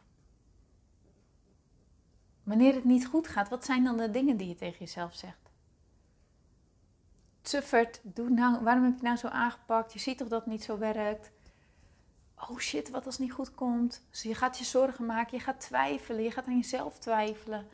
Wanneer 2.44 2.74
het 2.74 2.86
niet 2.86 3.08
goed 3.08 3.28
gaat, 3.28 3.50
wat 3.50 3.66
zijn 3.66 3.84
dan 3.84 3.98
de 3.98 4.12
dingen 4.12 4.38
die 4.38 4.48
je 4.48 4.56
tegen 4.56 4.80
jezelf 4.80 5.16
zegt? 5.16 5.41
Tuffert, 7.42 8.00
doe 8.04 8.30
nou, 8.30 8.64
waarom 8.64 8.84
heb 8.84 8.98
je 8.98 9.04
nou 9.04 9.18
zo 9.18 9.28
aangepakt? 9.28 9.94
Je 9.94 10.00
ziet 10.00 10.18
toch 10.18 10.28
dat 10.28 10.40
het 10.40 10.50
niet 10.50 10.64
zo 10.64 10.78
werkt? 10.78 11.32
Oh 12.50 12.58
shit, 12.58 12.90
wat 12.90 13.06
als 13.06 13.18
het 13.18 13.24
niet 13.24 13.34
goed 13.34 13.56
komt? 13.56 14.04
Dus 14.10 14.22
je 14.22 14.36
gaat 14.36 14.58
je 14.58 14.64
zorgen 14.64 15.06
maken, 15.06 15.38
je 15.38 15.44
gaat 15.44 15.60
twijfelen, 15.60 16.24
je 16.24 16.32
gaat 16.32 16.48
aan 16.48 16.56
jezelf 16.56 17.00
twijfelen. 17.00 17.68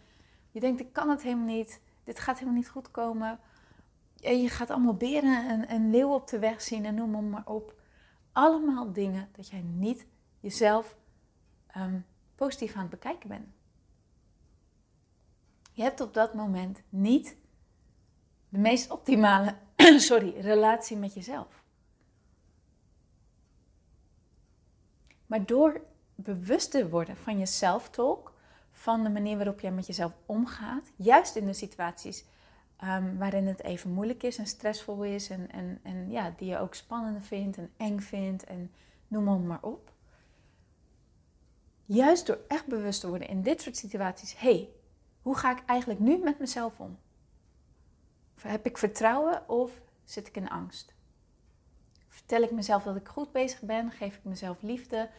Je 0.52 0.60
denkt, 0.60 0.80
ik 0.80 0.94
kan 0.94 1.10
het 1.10 1.22
helemaal 1.22 1.46
niet, 1.46 1.82
dit 2.04 2.20
gaat 2.20 2.40
helemaal 2.40 2.60
niet 2.60 2.70
goed 2.70 2.92
komen. 2.92 3.40
En 4.22 4.42
je 4.42 4.50
gaat 4.50 4.70
allemaal 4.70 4.96
beren 4.96 5.48
en, 5.48 5.68
en 5.68 5.90
leeuwen 5.90 6.16
op 6.16 6.28
de 6.28 6.40
weg 6.40 6.62
zien 6.62 6.86
en 6.86 6.96
noem 6.96 7.30
maar 7.30 7.46
op. 7.46 7.80
Allemaal 8.32 8.94
dingen 8.94 9.30
dat 9.32 9.48
jij 9.48 9.62
niet 9.62 10.06
jezelf 10.40 10.98
um, 11.78 12.06
positief 12.36 12.76
aan 12.76 12.82
het 12.82 12.90
bekijken 12.90 13.30
bent. 13.30 13.48
Je 15.72 15.84
hebt 15.84 16.02
op 16.02 16.14
dat 16.14 16.34
moment 16.34 16.82
niet 16.90 17.36
de 18.50 18.58
meest 18.58 18.92
optimale 18.92 19.56
sorry, 19.98 20.40
relatie 20.40 20.98
met 20.98 21.14
jezelf. 21.14 21.64
Maar 25.26 25.46
door 25.46 25.82
bewust 26.16 26.72
te 26.72 26.90
worden 26.90 27.18
van 27.18 27.38
je 27.38 27.46
self-talk, 27.46 28.34
van 28.72 29.04
de 29.04 29.10
manier 29.10 29.36
waarop 29.36 29.60
jij 29.60 29.72
met 29.72 29.88
jezelf 29.88 30.14
omgaat, 30.26 30.92
juist 30.96 31.36
in 31.36 31.46
de 31.46 31.54
situaties 31.54 32.26
um, 32.84 33.18
waarin 33.18 33.48
het 33.48 33.64
even 33.64 33.92
moeilijk 33.92 34.24
is 34.24 34.38
en 34.38 34.48
stressvol 34.48 35.04
is 35.04 35.30
en, 35.30 35.52
en, 35.52 35.80
en 35.84 36.10
ja, 36.10 36.34
die 36.38 36.50
je 36.50 36.60
ook 36.60 36.76
spannend 36.76 37.24
vindt 37.24 37.58
en 37.58 37.72
eng 37.78 38.00
vindt 38.00 38.44
en 38.44 38.72
noem 39.08 39.48
maar 39.48 39.62
op. 39.62 39.92
Juist 41.86 42.26
door 42.26 42.40
echt 42.48 42.66
bewust 42.66 43.02
te 43.02 43.10
worden 43.10 43.28
in 43.28 43.42
dit 43.42 43.62
soort 43.62 43.78
situaties, 43.78 44.38
hey, 44.38 44.70
hoe 45.22 45.36
ga 45.36 45.52
ik 45.52 45.64
eigenlijk 45.66 46.00
nu 46.00 46.18
met 46.18 46.40
mezelf 46.40 46.80
om? 46.80 46.98
Heb 48.42 48.66
ik 48.66 48.78
vertrouwen 48.78 49.50
of 49.50 49.82
zit 50.04 50.28
ik 50.28 50.36
in 50.36 50.50
angst? 50.50 50.94
Vertel 52.08 52.42
ik 52.42 52.52
mezelf 52.52 52.84
dat 52.84 52.96
ik 52.96 53.08
goed 53.08 53.32
bezig 53.32 53.62
ben? 53.62 53.92
Geef 53.92 54.16
ik 54.16 54.24
mezelf 54.24 54.62
liefde? 54.62 55.10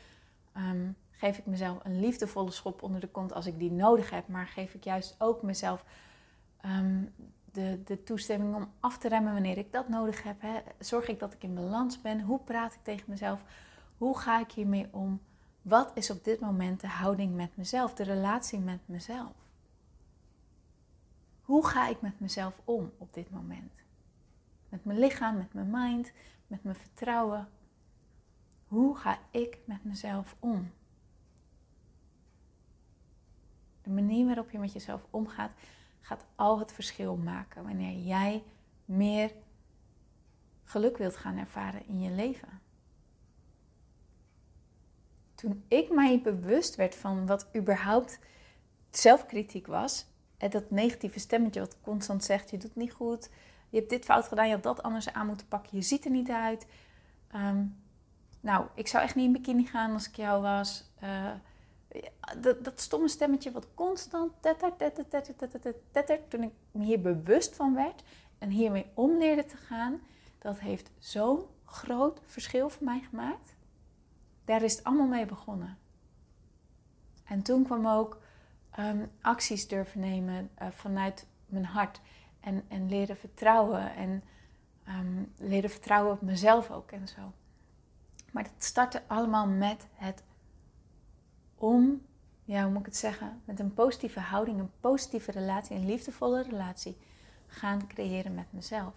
Um, 0.57 0.97
geef 1.11 1.39
ik 1.39 1.47
mezelf 1.47 1.85
een 1.85 2.01
liefdevolle 2.01 2.51
schop 2.51 2.83
onder 2.83 3.01
de 3.01 3.09
kont 3.09 3.33
als 3.33 3.47
ik 3.47 3.59
die 3.59 3.71
nodig 3.71 4.11
heb? 4.11 4.29
Maar 4.29 4.47
geef 4.47 4.75
ik 4.75 4.85
juist 4.85 5.15
ook 5.19 5.43
mezelf 5.43 5.85
um, 6.65 7.15
de, 7.53 7.83
de 7.85 8.03
toestemming 8.03 8.55
om 8.55 8.71
af 8.81 8.99
te 8.99 9.09
remmen 9.09 9.33
wanneer 9.33 9.59
ik 9.59 9.73
dat 9.73 9.89
nodig 9.89 10.23
heb? 10.23 10.41
Hè? 10.41 10.61
Zorg 10.79 11.09
ik 11.09 11.19
dat 11.19 11.33
ik 11.33 11.43
in 11.43 11.55
balans 11.55 12.01
ben? 12.01 12.21
Hoe 12.21 12.41
praat 12.41 12.75
ik 12.75 12.81
tegen 12.83 13.05
mezelf? 13.07 13.41
Hoe 13.99 14.19
ga 14.19 14.41
ik 14.41 14.51
hiermee 14.51 14.89
om? 14.91 15.21
Wat 15.63 15.91
is 15.95 16.11
op 16.11 16.25
dit 16.25 16.41
moment 16.41 16.81
de 16.81 16.89
houding 16.89 17.35
met 17.35 17.57
mezelf, 17.57 17.95
de 17.95 18.03
relatie 18.03 18.59
met 18.59 18.81
mezelf? 18.85 19.33
Hoe 21.49 21.67
ga 21.67 21.89
ik 21.89 22.01
met 22.01 22.21
mezelf 22.21 22.61
om 22.65 22.93
op 22.99 23.15
dit 23.15 23.31
moment? 23.31 23.73
Met 24.69 24.85
mijn 24.85 24.99
lichaam, 24.99 25.37
met 25.37 25.53
mijn 25.53 25.71
mind, 25.71 26.13
met 26.47 26.63
mijn 26.65 26.77
vertrouwen. 26.77 27.49
Hoe 28.67 28.97
ga 28.97 29.19
ik 29.31 29.59
met 29.65 29.85
mezelf 29.85 30.37
om? 30.39 30.73
De 33.83 33.91
manier 33.91 34.27
waarop 34.27 34.51
je 34.51 34.59
met 34.59 34.73
jezelf 34.73 35.07
omgaat, 35.11 35.51
gaat 36.01 36.25
al 36.35 36.59
het 36.59 36.73
verschil 36.73 37.17
maken 37.17 37.63
wanneer 37.63 37.99
jij 37.99 38.45
meer 38.85 39.33
geluk 40.65 40.97
wilt 40.97 41.17
gaan 41.17 41.37
ervaren 41.37 41.87
in 41.87 42.01
je 42.01 42.11
leven. 42.11 42.61
Toen 45.35 45.65
ik 45.69 45.91
mij 45.91 46.23
bewust 46.23 46.75
werd 46.75 46.95
van 46.95 47.27
wat 47.27 47.49
überhaupt 47.57 48.19
zelfkritiek 48.91 49.67
was, 49.67 50.07
dat 50.39 50.71
negatieve 50.71 51.19
stemmetje 51.19 51.61
wat 51.61 51.77
constant 51.83 52.25
zegt: 52.25 52.51
je 52.51 52.59
doet 52.59 52.77
niet 52.77 52.93
goed, 52.93 53.31
je 53.69 53.79
hebt 53.79 53.91
dit 53.91 54.05
fout 54.05 54.29
gedaan, 54.29 54.47
je 54.47 54.55
had 54.55 54.63
dat 54.63 54.83
anders 54.83 55.13
aan 55.13 55.27
moeten 55.27 55.49
pakken, 55.49 55.77
je 55.77 55.83
ziet 55.83 56.05
er 56.05 56.11
niet 56.11 56.31
uit. 56.31 56.67
Ehm, 57.31 57.65
nou, 58.41 58.67
ik 58.75 58.89
zou 58.89 59.05
echt 59.05 59.15
niet 59.15 59.27
in 59.27 59.33
bikini 59.33 59.67
gaan 59.67 59.93
als 59.93 60.09
ik 60.09 60.17
jou 60.17 60.43
was. 60.43 60.91
Uh, 61.03 61.31
dat, 62.41 62.65
dat 62.65 62.81
stomme 62.81 63.09
stemmetje 63.09 63.53
wat 63.53 63.67
constant 63.75 64.33
tettert, 64.41 64.79
tettert, 64.79 65.11
tettert, 65.11 65.77
tettert, 65.91 66.31
toen 66.31 66.43
ik 66.43 66.53
me 66.71 66.85
hier 66.85 67.01
bewust 67.01 67.55
van 67.55 67.75
werd 67.75 68.03
en 68.39 68.51
hiermee 68.51 68.87
om 68.95 69.19
leerde 69.19 69.45
te 69.45 69.57
gaan, 69.57 70.01
dat 70.39 70.59
heeft 70.59 70.91
zo'n 70.99 71.43
groot 71.65 72.21
verschil 72.27 72.71
voor 72.71 72.85
mij 72.85 73.01
gemaakt. 73.09 73.55
Daar 74.45 74.63
is 74.63 74.77
het 74.77 74.85
allemaal 74.85 75.07
mee 75.07 75.27
begonnen. 75.27 75.79
En 77.25 77.43
toen 77.43 77.65
kwam 77.65 77.87
ook 77.87 78.21
um, 78.79 79.11
acties 79.21 79.69
durven 79.69 80.01
nemen 80.01 80.51
uh, 80.63 80.69
vanuit 80.71 81.27
mijn 81.47 81.65
hart 81.65 82.01
en, 82.41 82.65
en 82.69 82.89
leren 82.89 83.17
vertrouwen 83.17 83.95
en 83.95 84.23
um, 84.89 85.33
leren 85.37 85.71
vertrouwen 85.71 86.13
op 86.13 86.23
mezelf 86.23 86.71
ook 86.71 86.91
en 86.91 87.09
zo. 87.09 87.33
Maar 88.33 88.43
dat 88.43 88.65
startte 88.65 89.03
allemaal 89.07 89.47
met 89.47 89.87
het 89.95 90.23
om, 91.55 92.03
ja, 92.45 92.63
hoe 92.63 92.71
moet 92.71 92.81
ik 92.81 92.87
het 92.87 92.97
zeggen, 92.97 93.41
met 93.45 93.61
een 93.61 93.75
positieve 93.75 94.21
houding, 94.21 94.59
een 94.59 94.71
positieve 94.81 95.31
relatie, 95.31 95.77
een 95.77 95.87
liefdevolle 95.87 96.43
relatie 96.43 96.97
gaan 97.47 97.87
creëren 97.87 98.35
met 98.35 98.53
mezelf. 98.53 98.95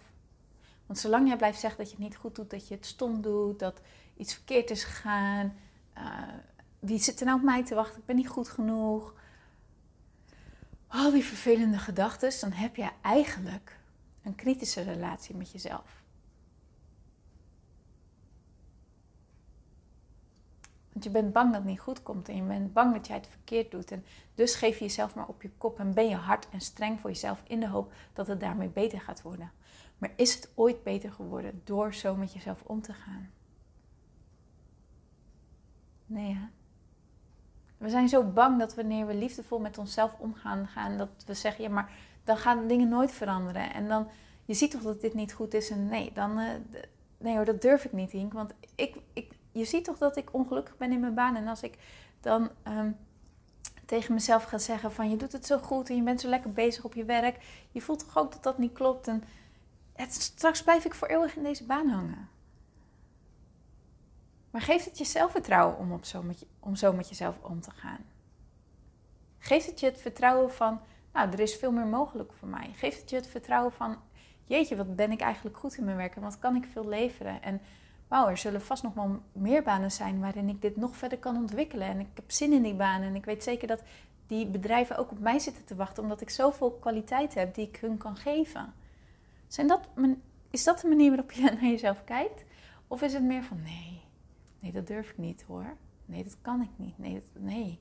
Want 0.86 0.98
zolang 0.98 1.28
jij 1.28 1.36
blijft 1.36 1.60
zeggen 1.60 1.78
dat 1.78 1.90
je 1.90 1.96
het 1.96 2.04
niet 2.04 2.16
goed 2.16 2.34
doet, 2.34 2.50
dat 2.50 2.68
je 2.68 2.74
het 2.74 2.86
stom 2.86 3.20
doet, 3.20 3.58
dat 3.58 3.80
iets 4.16 4.34
verkeerd 4.34 4.70
is 4.70 4.84
gegaan, 4.84 5.54
uh, 5.98 6.28
wie 6.78 6.98
zit 6.98 7.20
er 7.20 7.26
nou 7.26 7.38
op 7.38 7.44
mij 7.44 7.64
te 7.64 7.74
wachten, 7.74 8.00
ik 8.00 8.06
ben 8.06 8.16
niet 8.16 8.28
goed 8.28 8.48
genoeg, 8.48 9.14
al 10.92 11.10
die 11.10 11.24
vervelende 11.24 11.78
gedachten, 11.78 12.40
dan 12.40 12.52
heb 12.52 12.76
je 12.76 12.90
eigenlijk 13.00 13.78
een 14.22 14.34
kritische 14.34 14.82
relatie 14.82 15.36
met 15.36 15.50
jezelf. 15.50 16.02
Want 20.92 21.04
je 21.04 21.10
bent 21.10 21.32
bang 21.32 21.46
dat 21.46 21.60
het 21.60 21.70
niet 21.70 21.80
goed 21.80 22.02
komt 22.02 22.28
en 22.28 22.36
je 22.36 22.42
bent 22.42 22.72
bang 22.72 22.94
dat 22.94 23.06
jij 23.06 23.16
het 23.16 23.26
verkeerd 23.26 23.70
doet. 23.70 23.90
En 23.90 24.04
dus 24.34 24.54
geef 24.54 24.78
je 24.78 24.84
jezelf 24.84 25.14
maar 25.14 25.26
op 25.26 25.42
je 25.42 25.50
kop 25.58 25.78
en 25.78 25.94
ben 25.94 26.08
je 26.08 26.14
hard 26.14 26.48
en 26.48 26.60
streng 26.60 27.00
voor 27.00 27.10
jezelf 27.10 27.42
in 27.46 27.60
de 27.60 27.68
hoop 27.68 27.92
dat 28.12 28.26
het 28.26 28.40
daarmee 28.40 28.68
beter 28.68 29.00
gaat 29.00 29.22
worden. 29.22 29.52
Maar 29.98 30.12
is 30.16 30.34
het 30.34 30.52
ooit 30.54 30.82
beter 30.82 31.12
geworden 31.12 31.60
door 31.64 31.94
zo 31.94 32.16
met 32.16 32.32
jezelf 32.32 32.62
om 32.62 32.82
te 32.82 32.92
gaan? 32.92 33.30
Nee, 36.06 36.34
hè? 36.34 36.46
We 37.82 37.88
zijn 37.88 38.08
zo 38.08 38.22
bang 38.22 38.58
dat 38.58 38.74
wanneer 38.74 39.06
we 39.06 39.14
liefdevol 39.14 39.58
met 39.58 39.78
onszelf 39.78 40.14
omgaan, 40.18 40.66
gaan, 40.66 40.98
dat 40.98 41.08
we 41.26 41.34
zeggen, 41.34 41.64
ja, 41.64 41.70
maar 41.70 41.90
dan 42.24 42.36
gaan 42.36 42.66
dingen 42.66 42.88
nooit 42.88 43.12
veranderen. 43.12 43.74
En 43.74 43.88
dan, 43.88 44.08
je 44.44 44.54
ziet 44.54 44.70
toch 44.70 44.82
dat 44.82 45.00
dit 45.00 45.14
niet 45.14 45.32
goed 45.32 45.54
is 45.54 45.70
en 45.70 45.86
nee, 45.88 46.10
dan, 46.14 46.38
uh, 46.38 46.48
nee 47.18 47.36
hoor, 47.36 47.44
dat 47.44 47.62
durf 47.62 47.84
ik 47.84 47.92
niet, 47.92 48.10
Hink. 48.10 48.32
Want 48.32 48.52
ik, 48.74 48.96
ik, 49.12 49.32
je 49.52 49.64
ziet 49.64 49.84
toch 49.84 49.98
dat 49.98 50.16
ik 50.16 50.34
ongelukkig 50.34 50.76
ben 50.76 50.92
in 50.92 51.00
mijn 51.00 51.14
baan. 51.14 51.36
En 51.36 51.48
als 51.48 51.62
ik 51.62 51.78
dan 52.20 52.50
um, 52.68 52.96
tegen 53.86 54.14
mezelf 54.14 54.44
ga 54.44 54.58
zeggen 54.58 54.92
van, 54.92 55.10
je 55.10 55.16
doet 55.16 55.32
het 55.32 55.46
zo 55.46 55.58
goed 55.58 55.88
en 55.88 55.96
je 55.96 56.02
bent 56.02 56.20
zo 56.20 56.28
lekker 56.28 56.52
bezig 56.52 56.84
op 56.84 56.94
je 56.94 57.04
werk. 57.04 57.44
Je 57.70 57.80
voelt 57.80 57.98
toch 57.98 58.18
ook 58.18 58.32
dat 58.32 58.42
dat 58.42 58.58
niet 58.58 58.72
klopt. 58.72 59.08
En 59.08 59.24
het, 59.92 60.12
straks 60.12 60.62
blijf 60.62 60.84
ik 60.84 60.94
voor 60.94 61.08
eeuwig 61.08 61.36
in 61.36 61.42
deze 61.42 61.64
baan 61.64 61.88
hangen. 61.88 62.28
Maar 64.52 64.60
geeft 64.60 64.84
het 64.84 64.98
je 64.98 65.04
zelfvertrouwen 65.04 65.78
om, 65.78 66.04
zo 66.04 66.22
met 66.22 66.46
om 66.60 66.76
zo 66.76 66.92
met 66.92 67.08
jezelf 67.08 67.38
om 67.42 67.60
te 67.60 67.70
gaan? 67.70 68.04
Geeft 69.38 69.66
het 69.66 69.80
je 69.80 69.86
het 69.86 70.00
vertrouwen 70.00 70.50
van, 70.50 70.80
nou, 71.12 71.30
er 71.30 71.40
is 71.40 71.56
veel 71.56 71.72
meer 71.72 71.86
mogelijk 71.86 72.32
voor 72.32 72.48
mij? 72.48 72.70
Geeft 72.74 73.00
het 73.00 73.10
je 73.10 73.16
het 73.16 73.26
vertrouwen 73.26 73.72
van, 73.72 73.96
jeetje, 74.44 74.76
wat 74.76 74.96
ben 74.96 75.12
ik 75.12 75.20
eigenlijk 75.20 75.56
goed 75.56 75.76
in 75.76 75.84
mijn 75.84 75.96
werk 75.96 76.16
en 76.16 76.22
wat 76.22 76.38
kan 76.38 76.56
ik 76.56 76.64
veel 76.72 76.88
leveren? 76.88 77.42
En 77.42 77.60
wauw, 78.08 78.28
er 78.28 78.36
zullen 78.36 78.62
vast 78.62 78.82
nog 78.82 78.94
wel 78.94 79.22
meer 79.32 79.62
banen 79.62 79.92
zijn 79.92 80.20
waarin 80.20 80.48
ik 80.48 80.62
dit 80.62 80.76
nog 80.76 80.96
verder 80.96 81.18
kan 81.18 81.36
ontwikkelen. 81.36 81.86
En 81.86 82.00
ik 82.00 82.06
heb 82.14 82.30
zin 82.30 82.52
in 82.52 82.62
die 82.62 82.74
banen 82.74 83.08
en 83.08 83.14
ik 83.14 83.24
weet 83.24 83.42
zeker 83.42 83.68
dat 83.68 83.82
die 84.26 84.46
bedrijven 84.46 84.96
ook 84.96 85.10
op 85.10 85.18
mij 85.18 85.38
zitten 85.38 85.64
te 85.64 85.74
wachten, 85.74 86.02
omdat 86.02 86.20
ik 86.20 86.30
zoveel 86.30 86.70
kwaliteit 86.70 87.34
heb 87.34 87.54
die 87.54 87.68
ik 87.68 87.76
hun 87.76 87.96
kan 87.96 88.16
geven. 88.16 88.74
Zijn 89.48 89.66
dat, 89.66 89.88
is 90.50 90.64
dat 90.64 90.80
de 90.80 90.88
manier 90.88 91.08
waarop 91.08 91.32
je 91.32 91.42
naar 91.60 91.60
jezelf 91.60 92.04
kijkt? 92.04 92.44
Of 92.86 93.02
is 93.02 93.12
het 93.12 93.22
meer 93.22 93.42
van 93.42 93.62
nee, 93.62 94.01
nee, 94.62 94.72
dat 94.72 94.86
durf 94.86 95.10
ik 95.10 95.18
niet 95.18 95.42
hoor. 95.42 95.76
Nee, 96.04 96.24
dat 96.24 96.40
kan 96.40 96.62
ik 96.62 96.70
niet. 96.76 96.98
Nee, 96.98 97.22
nee. 97.32 97.80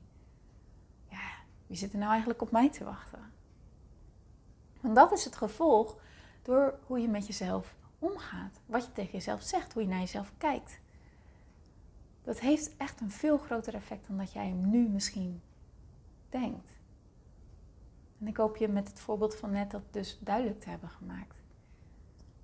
Ja, 1.10 1.30
wie 1.68 1.78
zit 1.78 1.94
er 1.94 2.00
nou 2.00 2.12
eigenlijk 2.12 2.42
op 2.42 2.52
mij 2.52 2.70
te 2.70 2.84
wachten? 2.84 3.32
Want 4.82 4.96
dat 4.96 5.12
is 5.12 5.26
het 5.26 5.36
gevolg 5.36 5.98
door 6.42 6.80
hoe 6.86 7.00
je 7.00 7.08
met 7.08 7.28
jezelf 7.28 7.76
omgaat. 8.00 8.60
Wat 8.66 8.86
je 8.86 8.92
tegen 8.92 9.12
jezelf 9.12 9.42
zegt, 9.42 9.74
hoe 9.74 9.82
je 9.82 9.88
naar 9.88 10.00
jezelf 10.00 10.34
kijkt. 10.38 10.80
Dat 12.24 12.40
heeft 12.40 12.78
echt 12.78 13.02
een 13.02 13.12
veel 13.12 13.38
groter 13.38 13.74
effect 13.74 14.08
dan 14.08 14.18
dat 14.18 14.34
jij 14.34 14.48
hem 14.48 14.70
nu 14.70 14.88
misschien 14.90 15.42
denkt. 16.30 16.70
En 18.20 18.28
ik 18.28 18.38
hoop 18.38 18.58
je 18.58 18.68
met 18.68 18.88
het 18.88 19.00
voorbeeld 19.00 19.36
van 19.36 19.52
net 19.52 19.72
dat 19.72 19.82
dus 19.92 20.18
duidelijk 20.20 20.60
te 20.60 20.70
hebben 20.70 20.90
gemaakt. 20.90 21.42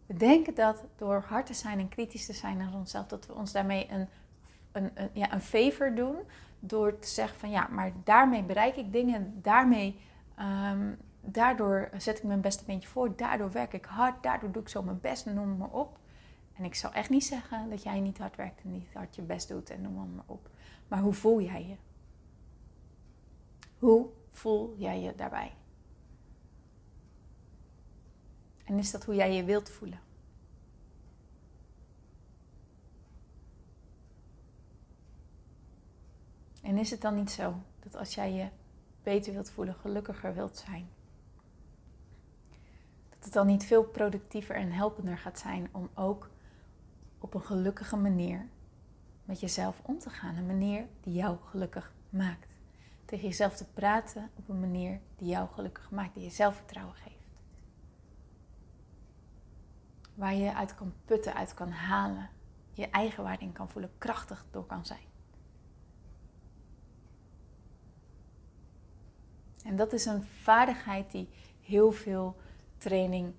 We 0.06 0.14
denken 0.14 0.56
dat 0.56 0.84
door 0.96 1.22
hard 1.22 1.46
te 1.46 1.54
zijn 1.54 1.80
en 1.80 1.90
kritisch 1.90 2.26
te 2.26 2.34
zijn 2.34 2.58
naar 2.58 2.74
onszelf, 2.74 3.08
dat 3.08 3.26
we 3.26 3.34
ons 3.34 3.52
daarmee 3.52 3.90
een, 3.92 4.08
een, 4.72 4.92
een, 4.94 5.10
ja, 5.14 5.34
een 5.34 5.42
favor 5.42 5.96
doen. 5.96 6.16
Door 6.60 7.00
te 7.00 7.08
zeggen 7.08 7.40
van 7.40 7.50
ja, 7.50 7.68
maar 7.72 7.92
daarmee 8.04 8.44
bereik 8.44 8.76
ik 8.76 8.92
dingen, 8.92 9.42
daarmee, 9.42 10.00
um, 10.40 10.98
daardoor 11.22 11.90
zet 11.98 12.18
ik 12.18 12.24
mijn 12.24 12.42
beste 12.42 12.66
beentje 12.66 12.90
voor, 12.90 13.16
daardoor 13.16 13.52
werk 13.52 13.74
ik 13.74 13.86
hard, 13.86 14.24
daardoor 14.24 14.52
doe 14.52 14.62
ik 14.62 14.70
zo 14.70 14.84
mijn 14.84 15.02
best 15.02 15.26
en 15.26 15.34
noem 15.34 15.58
maar 15.58 15.70
op. 15.70 16.00
En 16.54 16.64
ik 16.64 16.76
zou 16.76 16.94
echt 16.94 17.10
niet 17.10 17.26
zeggen 17.26 17.70
dat 17.70 17.84
jij 17.84 18.00
niet 18.00 18.18
hard 18.18 18.36
werkt 18.36 18.62
en 18.62 18.72
niet 18.72 18.94
hard 18.94 19.16
je 19.16 19.22
best 19.22 19.48
doet 19.48 19.70
en 19.70 19.82
noem 19.82 20.16
maar 20.16 20.26
op. 20.26 20.50
Maar 20.88 21.00
hoe 21.00 21.14
voel 21.14 21.42
jij 21.42 21.68
je? 21.68 21.76
Hoe 23.80 24.08
voel 24.30 24.76
jij 24.78 25.02
je 25.02 25.16
daarbij? 25.16 25.54
En 28.64 28.78
is 28.78 28.92
dat 28.92 29.06
hoe 29.06 29.16
jij 29.16 29.34
je 29.34 29.44
wilt 29.44 29.70
voelen? 29.70 30.00
En 36.68 36.78
is 36.78 36.92
het 36.92 37.02
dan 37.02 37.16
niet 37.16 37.32
zo 37.32 37.56
dat 37.80 37.96
als 37.96 38.16
jij 38.16 38.34
je 38.34 38.48
beter 39.04 39.34
wilt 39.34 39.50
voelen, 39.50 39.76
gelukkiger 39.76 40.34
wilt 40.34 40.58
zijn, 40.58 40.90
dat 43.10 43.24
het 43.24 43.34
dan 43.34 43.48
niet 43.48 43.66
veel 43.66 43.84
productiever 43.84 44.56
en 44.56 44.72
helpender 44.72 45.18
gaat 45.18 45.40
zijn 45.40 45.70
om 45.72 45.90
ook 45.94 46.30
op 47.20 47.34
een 47.34 47.42
gelukkige 47.42 47.96
manier 47.96 48.48
met 49.26 49.40
jezelf 49.40 49.82
om 49.84 50.00
te 50.00 50.10
gaan? 50.10 50.36
Een 50.36 50.46
manier 50.46 50.88
die 51.02 51.14
jou 51.14 51.38
gelukkig 51.50 51.94
maakt. 52.10 52.48
Tegen 53.06 53.28
jezelf 53.28 53.56
te 53.56 53.66
praten 53.66 54.30
op 54.36 54.50
een 54.50 54.60
manier 54.60 55.00
die 55.16 55.28
jou 55.28 55.50
gelukkig 55.50 55.92
maakt, 55.92 56.14
die 56.14 56.24
je 56.24 56.30
zelfvertrouwen 56.30 56.96
geeft 56.96 57.16
waar 60.14 60.34
je 60.34 60.56
uit 60.56 60.76
kan 60.76 60.94
putten, 61.06 61.34
uit 61.34 61.54
kan 61.54 61.72
halen. 61.72 62.30
Je 62.74 62.90
eigen 62.90 63.24
waarde 63.24 63.44
in 63.44 63.52
kan 63.52 63.70
voelen, 63.70 63.92
krachtig 63.98 64.46
door 64.52 64.66
kan 64.66 64.86
zijn. 64.86 65.16
En 69.68 69.76
dat 69.76 69.94
is 69.94 70.06
een 70.06 70.24
vaardigheid 70.24 71.12
die 71.12 71.30
heel 71.62 71.92
veel 71.92 72.36
training 72.78 73.34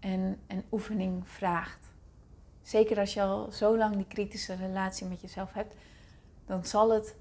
en, 0.00 0.38
en 0.46 0.64
oefening 0.70 1.28
vraagt. 1.28 1.86
Zeker 2.62 2.98
als 2.98 3.14
je 3.14 3.22
al 3.22 3.52
zo 3.52 3.76
lang 3.76 3.96
die 3.96 4.06
kritische 4.06 4.54
relatie 4.54 5.06
met 5.06 5.20
jezelf 5.20 5.52
hebt, 5.52 5.74
dan 6.46 6.64
zal 6.64 6.92
het 6.92 7.16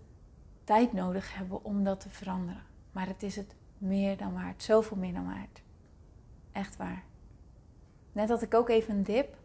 tijd 0.63 0.93
nodig 0.93 1.35
hebben 1.35 1.63
om 1.63 1.83
dat 1.83 1.99
te 1.99 2.09
veranderen. 2.09 2.63
Maar 2.91 3.07
het 3.07 3.23
is 3.23 3.35
het 3.35 3.55
meer 3.77 4.17
dan 4.17 4.33
waard, 4.33 4.63
zoveel 4.63 4.97
meer 4.97 5.13
dan 5.13 5.25
waard. 5.25 5.61
Echt 6.51 6.77
waar. 6.77 7.03
Net 8.11 8.29
had 8.29 8.41
ik 8.41 8.53
ook 8.53 8.69
even 8.69 8.95
een 8.95 9.03
dip. 9.03 9.37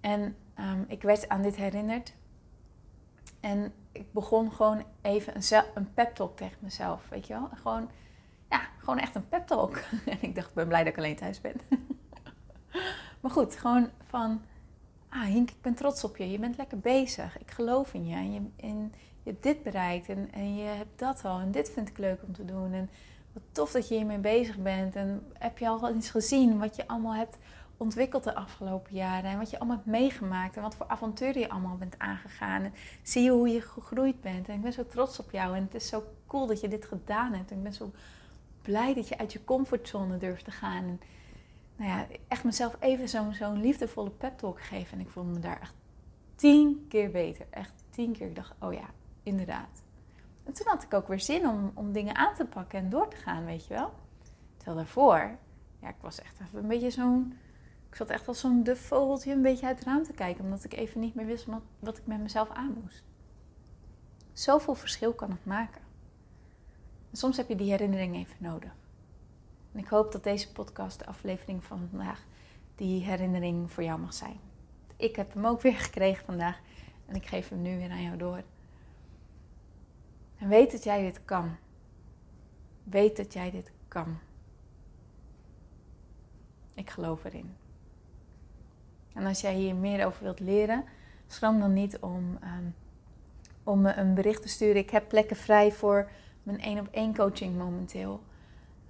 En 0.00 0.36
um, 0.58 0.84
ik 0.88 1.02
werd 1.02 1.28
aan 1.28 1.42
dit 1.42 1.56
herinnerd. 1.56 2.14
En 3.40 3.72
ik 3.98 4.12
begon 4.12 4.52
gewoon 4.52 4.84
even 5.02 5.36
een, 5.36 5.64
een 5.74 5.94
pep 5.94 6.14
talk 6.14 6.36
tegen 6.36 6.58
mezelf. 6.60 7.08
Weet 7.08 7.26
je 7.26 7.32
wel? 7.32 7.48
Gewoon, 7.54 7.90
ja, 8.50 8.60
gewoon 8.78 8.98
echt 8.98 9.14
een 9.14 9.28
pep 9.28 9.46
talk. 9.46 9.76
en 10.06 10.18
ik 10.20 10.34
dacht, 10.34 10.48
ik 10.48 10.54
ben 10.54 10.68
blij 10.68 10.84
dat 10.84 10.92
ik 10.92 10.98
alleen 10.98 11.16
thuis 11.16 11.40
ben. 11.40 11.54
maar 13.20 13.30
goed, 13.30 13.56
gewoon 13.56 13.88
van... 14.06 14.40
Ah, 15.08 15.22
Hink, 15.22 15.50
ik 15.50 15.62
ben 15.62 15.74
trots 15.74 16.04
op 16.04 16.16
je. 16.16 16.30
Je 16.30 16.38
bent 16.38 16.56
lekker 16.56 16.78
bezig. 16.78 17.38
Ik 17.38 17.50
geloof 17.50 17.94
in 17.94 18.06
je. 18.06 18.14
En 18.14 18.32
je, 18.32 18.40
en 18.56 18.92
je 19.22 19.30
hebt 19.30 19.42
dit 19.42 19.62
bereikt. 19.62 20.08
En, 20.08 20.32
en 20.32 20.56
je 20.56 20.64
hebt 20.64 20.98
dat 20.98 21.24
al. 21.24 21.40
En 21.40 21.50
dit 21.50 21.70
vind 21.70 21.88
ik 21.88 21.98
leuk 21.98 22.22
om 22.26 22.32
te 22.32 22.44
doen. 22.44 22.72
En 22.72 22.90
wat 23.32 23.42
tof 23.52 23.70
dat 23.70 23.88
je 23.88 23.94
hiermee 23.94 24.18
bezig 24.18 24.58
bent. 24.58 24.96
En 24.96 25.26
heb 25.32 25.58
je 25.58 25.68
al 25.68 25.94
iets 25.94 26.10
gezien 26.10 26.58
wat 26.58 26.76
je 26.76 26.86
allemaal 26.86 27.14
hebt 27.14 27.38
ontwikkeld 27.78 28.24
de 28.24 28.34
afgelopen 28.34 28.94
jaren. 28.94 29.30
En 29.30 29.38
wat 29.38 29.50
je 29.50 29.58
allemaal 29.58 29.76
hebt 29.76 29.88
meegemaakt. 29.88 30.56
En 30.56 30.62
wat 30.62 30.74
voor 30.74 30.86
avonturen 30.86 31.40
je 31.40 31.48
allemaal 31.48 31.76
bent 31.76 31.98
aangegaan. 31.98 32.62
En 32.62 32.72
zie 33.02 33.22
je 33.22 33.30
hoe 33.30 33.48
je 33.48 33.60
gegroeid 33.60 34.20
bent. 34.20 34.48
En 34.48 34.54
ik 34.54 34.62
ben 34.62 34.72
zo 34.72 34.86
trots 34.86 35.18
op 35.18 35.30
jou. 35.30 35.56
En 35.56 35.62
het 35.62 35.74
is 35.74 35.88
zo 35.88 36.04
cool 36.26 36.46
dat 36.46 36.60
je 36.60 36.68
dit 36.68 36.84
gedaan 36.84 37.32
hebt. 37.32 37.50
En 37.50 37.56
ik 37.56 37.62
ben 37.62 37.72
zo 37.72 37.90
blij 38.62 38.94
dat 38.94 39.08
je 39.08 39.18
uit 39.18 39.32
je 39.32 39.44
comfortzone 39.44 40.18
durft 40.18 40.44
te 40.44 40.50
gaan. 40.50 40.84
En, 40.84 41.00
nou 41.76 41.90
ja, 41.90 42.06
echt 42.28 42.44
mezelf 42.44 42.76
even 42.80 43.08
zo'n 43.34 43.60
liefdevolle 43.60 44.10
pep 44.10 44.38
talk 44.38 44.62
geven. 44.62 44.98
En 44.98 45.04
ik 45.04 45.10
voelde 45.10 45.30
me 45.30 45.38
daar 45.38 45.60
echt 45.60 45.74
tien 46.34 46.86
keer 46.88 47.10
beter. 47.10 47.46
Echt 47.50 47.84
tien 47.90 48.12
keer. 48.12 48.26
Ik 48.26 48.36
dacht, 48.36 48.54
oh 48.60 48.72
ja, 48.72 48.90
inderdaad. 49.22 49.82
En 50.44 50.52
toen 50.52 50.66
had 50.66 50.82
ik 50.82 50.94
ook 50.94 51.08
weer 51.08 51.20
zin 51.20 51.48
om, 51.48 51.70
om 51.74 51.92
dingen 51.92 52.16
aan 52.16 52.34
te 52.34 52.44
pakken 52.44 52.78
en 52.78 52.90
door 52.90 53.08
te 53.08 53.16
gaan, 53.16 53.44
weet 53.44 53.66
je 53.66 53.74
wel. 53.74 53.92
Terwijl 54.56 54.76
daarvoor, 54.76 55.38
ja, 55.80 55.88
ik 55.88 55.94
was 56.00 56.20
echt 56.20 56.40
even 56.40 56.58
een 56.58 56.68
beetje 56.68 56.90
zo'n 56.90 57.34
ik 57.88 57.96
zat 57.96 58.08
echt 58.08 58.28
als 58.28 58.40
zo'n 58.40 58.62
duf 58.62 58.80
vogeltje 58.80 59.32
een 59.32 59.42
beetje 59.42 59.66
uit 59.66 59.78
het 59.78 59.86
raam 59.86 60.02
te 60.02 60.12
kijken, 60.12 60.44
omdat 60.44 60.64
ik 60.64 60.74
even 60.74 61.00
niet 61.00 61.14
meer 61.14 61.26
wist 61.26 61.46
wat, 61.78 61.98
ik 61.98 62.06
met 62.06 62.20
mezelf 62.20 62.50
aan 62.50 62.78
moest. 62.82 63.04
Zoveel 64.32 64.74
verschil 64.74 65.12
kan 65.12 65.30
het 65.30 65.44
maken. 65.44 65.82
En 67.10 67.16
soms 67.16 67.36
heb 67.36 67.48
je 67.48 67.56
die 67.56 67.70
herinnering 67.70 68.16
even 68.16 68.36
nodig. 68.38 68.74
En 69.72 69.78
ik 69.78 69.88
hoop 69.88 70.12
dat 70.12 70.24
deze 70.24 70.52
podcast, 70.52 70.98
de 70.98 71.06
aflevering 71.06 71.64
van 71.64 71.88
vandaag, 71.90 72.24
die 72.74 73.04
herinnering 73.04 73.72
voor 73.72 73.82
jou 73.82 74.00
mag 74.00 74.14
zijn. 74.14 74.40
Ik 74.96 75.16
heb 75.16 75.32
hem 75.32 75.46
ook 75.46 75.60
weer 75.60 75.76
gekregen 75.88 76.24
vandaag 76.24 76.60
en 77.06 77.14
ik 77.14 77.26
geef 77.26 77.48
hem 77.48 77.62
nu 77.62 77.76
weer 77.76 77.90
aan 77.90 78.02
jou 78.02 78.16
door. 78.16 78.42
En 80.36 80.48
weet 80.48 80.72
dat 80.72 80.84
jij 80.84 81.02
dit 81.02 81.24
kan. 81.24 81.56
Weet 82.84 83.16
dat 83.16 83.32
jij 83.32 83.50
dit 83.50 83.72
kan. 83.88 84.18
Ik 86.74 86.90
geloof 86.90 87.24
erin. 87.24 87.54
En 89.18 89.26
als 89.26 89.40
jij 89.40 89.54
hier 89.54 89.74
meer 89.74 90.06
over 90.06 90.22
wilt 90.22 90.40
leren, 90.40 90.84
schroom 91.26 91.58
dan 91.58 91.72
niet 91.72 91.98
om, 91.98 92.38
um, 92.42 92.74
om 93.62 93.80
me 93.80 93.94
een 93.94 94.14
bericht 94.14 94.42
te 94.42 94.48
sturen. 94.48 94.76
Ik 94.76 94.90
heb 94.90 95.08
plekken 95.08 95.36
vrij 95.36 95.72
voor 95.72 96.10
mijn 96.42 96.60
één 96.60 96.78
op 96.78 96.88
één 96.90 97.14
coaching 97.14 97.56
momenteel. 97.56 98.22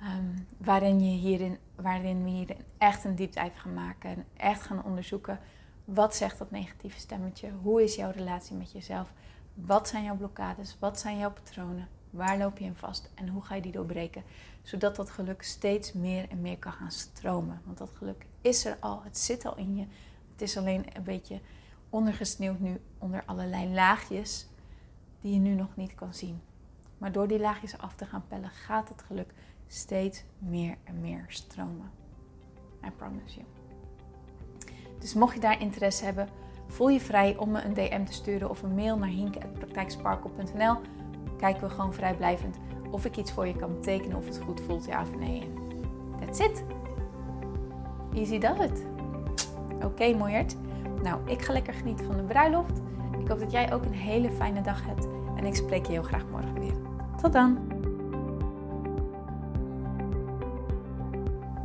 Um, 0.02 0.46
waarin, 0.56 1.00
je 1.00 1.18
hierin, 1.18 1.58
waarin 1.74 2.24
we 2.24 2.30
hierin 2.30 2.56
echt 2.78 3.04
een 3.04 3.14
diepte 3.14 3.50
gaan 3.54 3.74
maken 3.74 4.10
en 4.10 4.24
echt 4.36 4.62
gaan 4.62 4.84
onderzoeken. 4.84 5.40
Wat 5.84 6.16
zegt 6.16 6.38
dat 6.38 6.50
negatieve 6.50 6.98
stemmetje? 6.98 7.50
Hoe 7.62 7.82
is 7.82 7.94
jouw 7.94 8.10
relatie 8.10 8.56
met 8.56 8.72
jezelf? 8.72 9.12
Wat 9.54 9.88
zijn 9.88 10.04
jouw 10.04 10.16
blokkades? 10.16 10.76
Wat 10.78 11.00
zijn 11.00 11.18
jouw 11.18 11.32
patronen? 11.32 11.88
Waar 12.10 12.38
loop 12.38 12.58
je 12.58 12.64
in 12.64 12.74
vast 12.74 13.10
en 13.14 13.28
hoe 13.28 13.42
ga 13.42 13.54
je 13.54 13.62
die 13.62 13.72
doorbreken? 13.72 14.22
Zodat 14.62 14.96
dat 14.96 15.10
geluk 15.10 15.42
steeds 15.42 15.92
meer 15.92 16.28
en 16.28 16.40
meer 16.40 16.58
kan 16.58 16.72
gaan 16.72 16.90
stromen. 16.90 17.60
Want 17.64 17.78
dat 17.78 17.90
geluk 17.94 18.26
is 18.40 18.64
er 18.64 18.76
al, 18.80 19.02
het 19.02 19.18
zit 19.18 19.44
al 19.44 19.56
in 19.56 19.76
je. 19.76 19.86
Het 20.38 20.48
is 20.48 20.56
alleen 20.56 20.84
een 20.92 21.02
beetje 21.02 21.40
ondergesneeuwd 21.90 22.60
nu 22.60 22.80
onder 22.98 23.22
allerlei 23.26 23.72
laagjes 23.74 24.46
die 25.20 25.32
je 25.32 25.38
nu 25.38 25.54
nog 25.54 25.76
niet 25.76 25.94
kan 25.94 26.14
zien. 26.14 26.40
Maar 26.98 27.12
door 27.12 27.28
die 27.28 27.38
laagjes 27.38 27.78
af 27.78 27.94
te 27.94 28.06
gaan 28.06 28.24
pellen 28.28 28.50
gaat 28.50 28.88
het 28.88 29.02
geluk 29.02 29.34
steeds 29.66 30.24
meer 30.38 30.76
en 30.84 31.00
meer 31.00 31.24
stromen. 31.28 31.90
I 32.86 32.90
promise 32.90 33.34
you. 33.34 33.46
Dus 34.98 35.14
mocht 35.14 35.34
je 35.34 35.40
daar 35.40 35.60
interesse 35.60 36.04
hebben, 36.04 36.28
voel 36.66 36.88
je 36.88 37.00
vrij 37.00 37.36
om 37.36 37.50
me 37.50 37.62
een 37.62 37.74
DM 37.74 38.04
te 38.04 38.12
sturen 38.12 38.50
of 38.50 38.62
een 38.62 38.74
mail 38.74 38.98
naar 38.98 39.08
hinke.praktijksparkle.nl. 39.08 40.76
Kijken 41.38 41.62
we 41.62 41.70
gewoon 41.70 41.94
vrijblijvend 41.94 42.56
of 42.90 43.04
ik 43.04 43.16
iets 43.16 43.32
voor 43.32 43.46
je 43.46 43.56
kan 43.56 43.74
betekenen 43.74 44.16
of 44.16 44.24
het 44.24 44.40
goed 44.40 44.60
voelt, 44.60 44.84
ja 44.84 45.02
of 45.02 45.16
nee. 45.16 45.52
That's 46.20 46.38
it. 46.38 46.64
Easy 48.14 48.38
does 48.38 48.58
it. 48.58 48.97
Oké, 49.88 50.14
okay, 50.14 50.46
Nou, 51.02 51.20
ik 51.24 51.42
ga 51.42 51.52
lekker 51.52 51.74
genieten 51.74 52.06
van 52.06 52.16
de 52.16 52.22
bruiloft. 52.22 52.80
Ik 53.20 53.28
hoop 53.28 53.38
dat 53.38 53.50
jij 53.50 53.72
ook 53.72 53.84
een 53.84 53.92
hele 53.92 54.30
fijne 54.30 54.60
dag 54.60 54.86
hebt 54.86 55.08
en 55.36 55.44
ik 55.44 55.54
spreek 55.54 55.86
je 55.86 55.92
heel 55.92 56.02
graag 56.02 56.24
morgen 56.30 56.60
weer. 56.60 56.74
Tot 57.22 57.32
dan! 57.32 57.77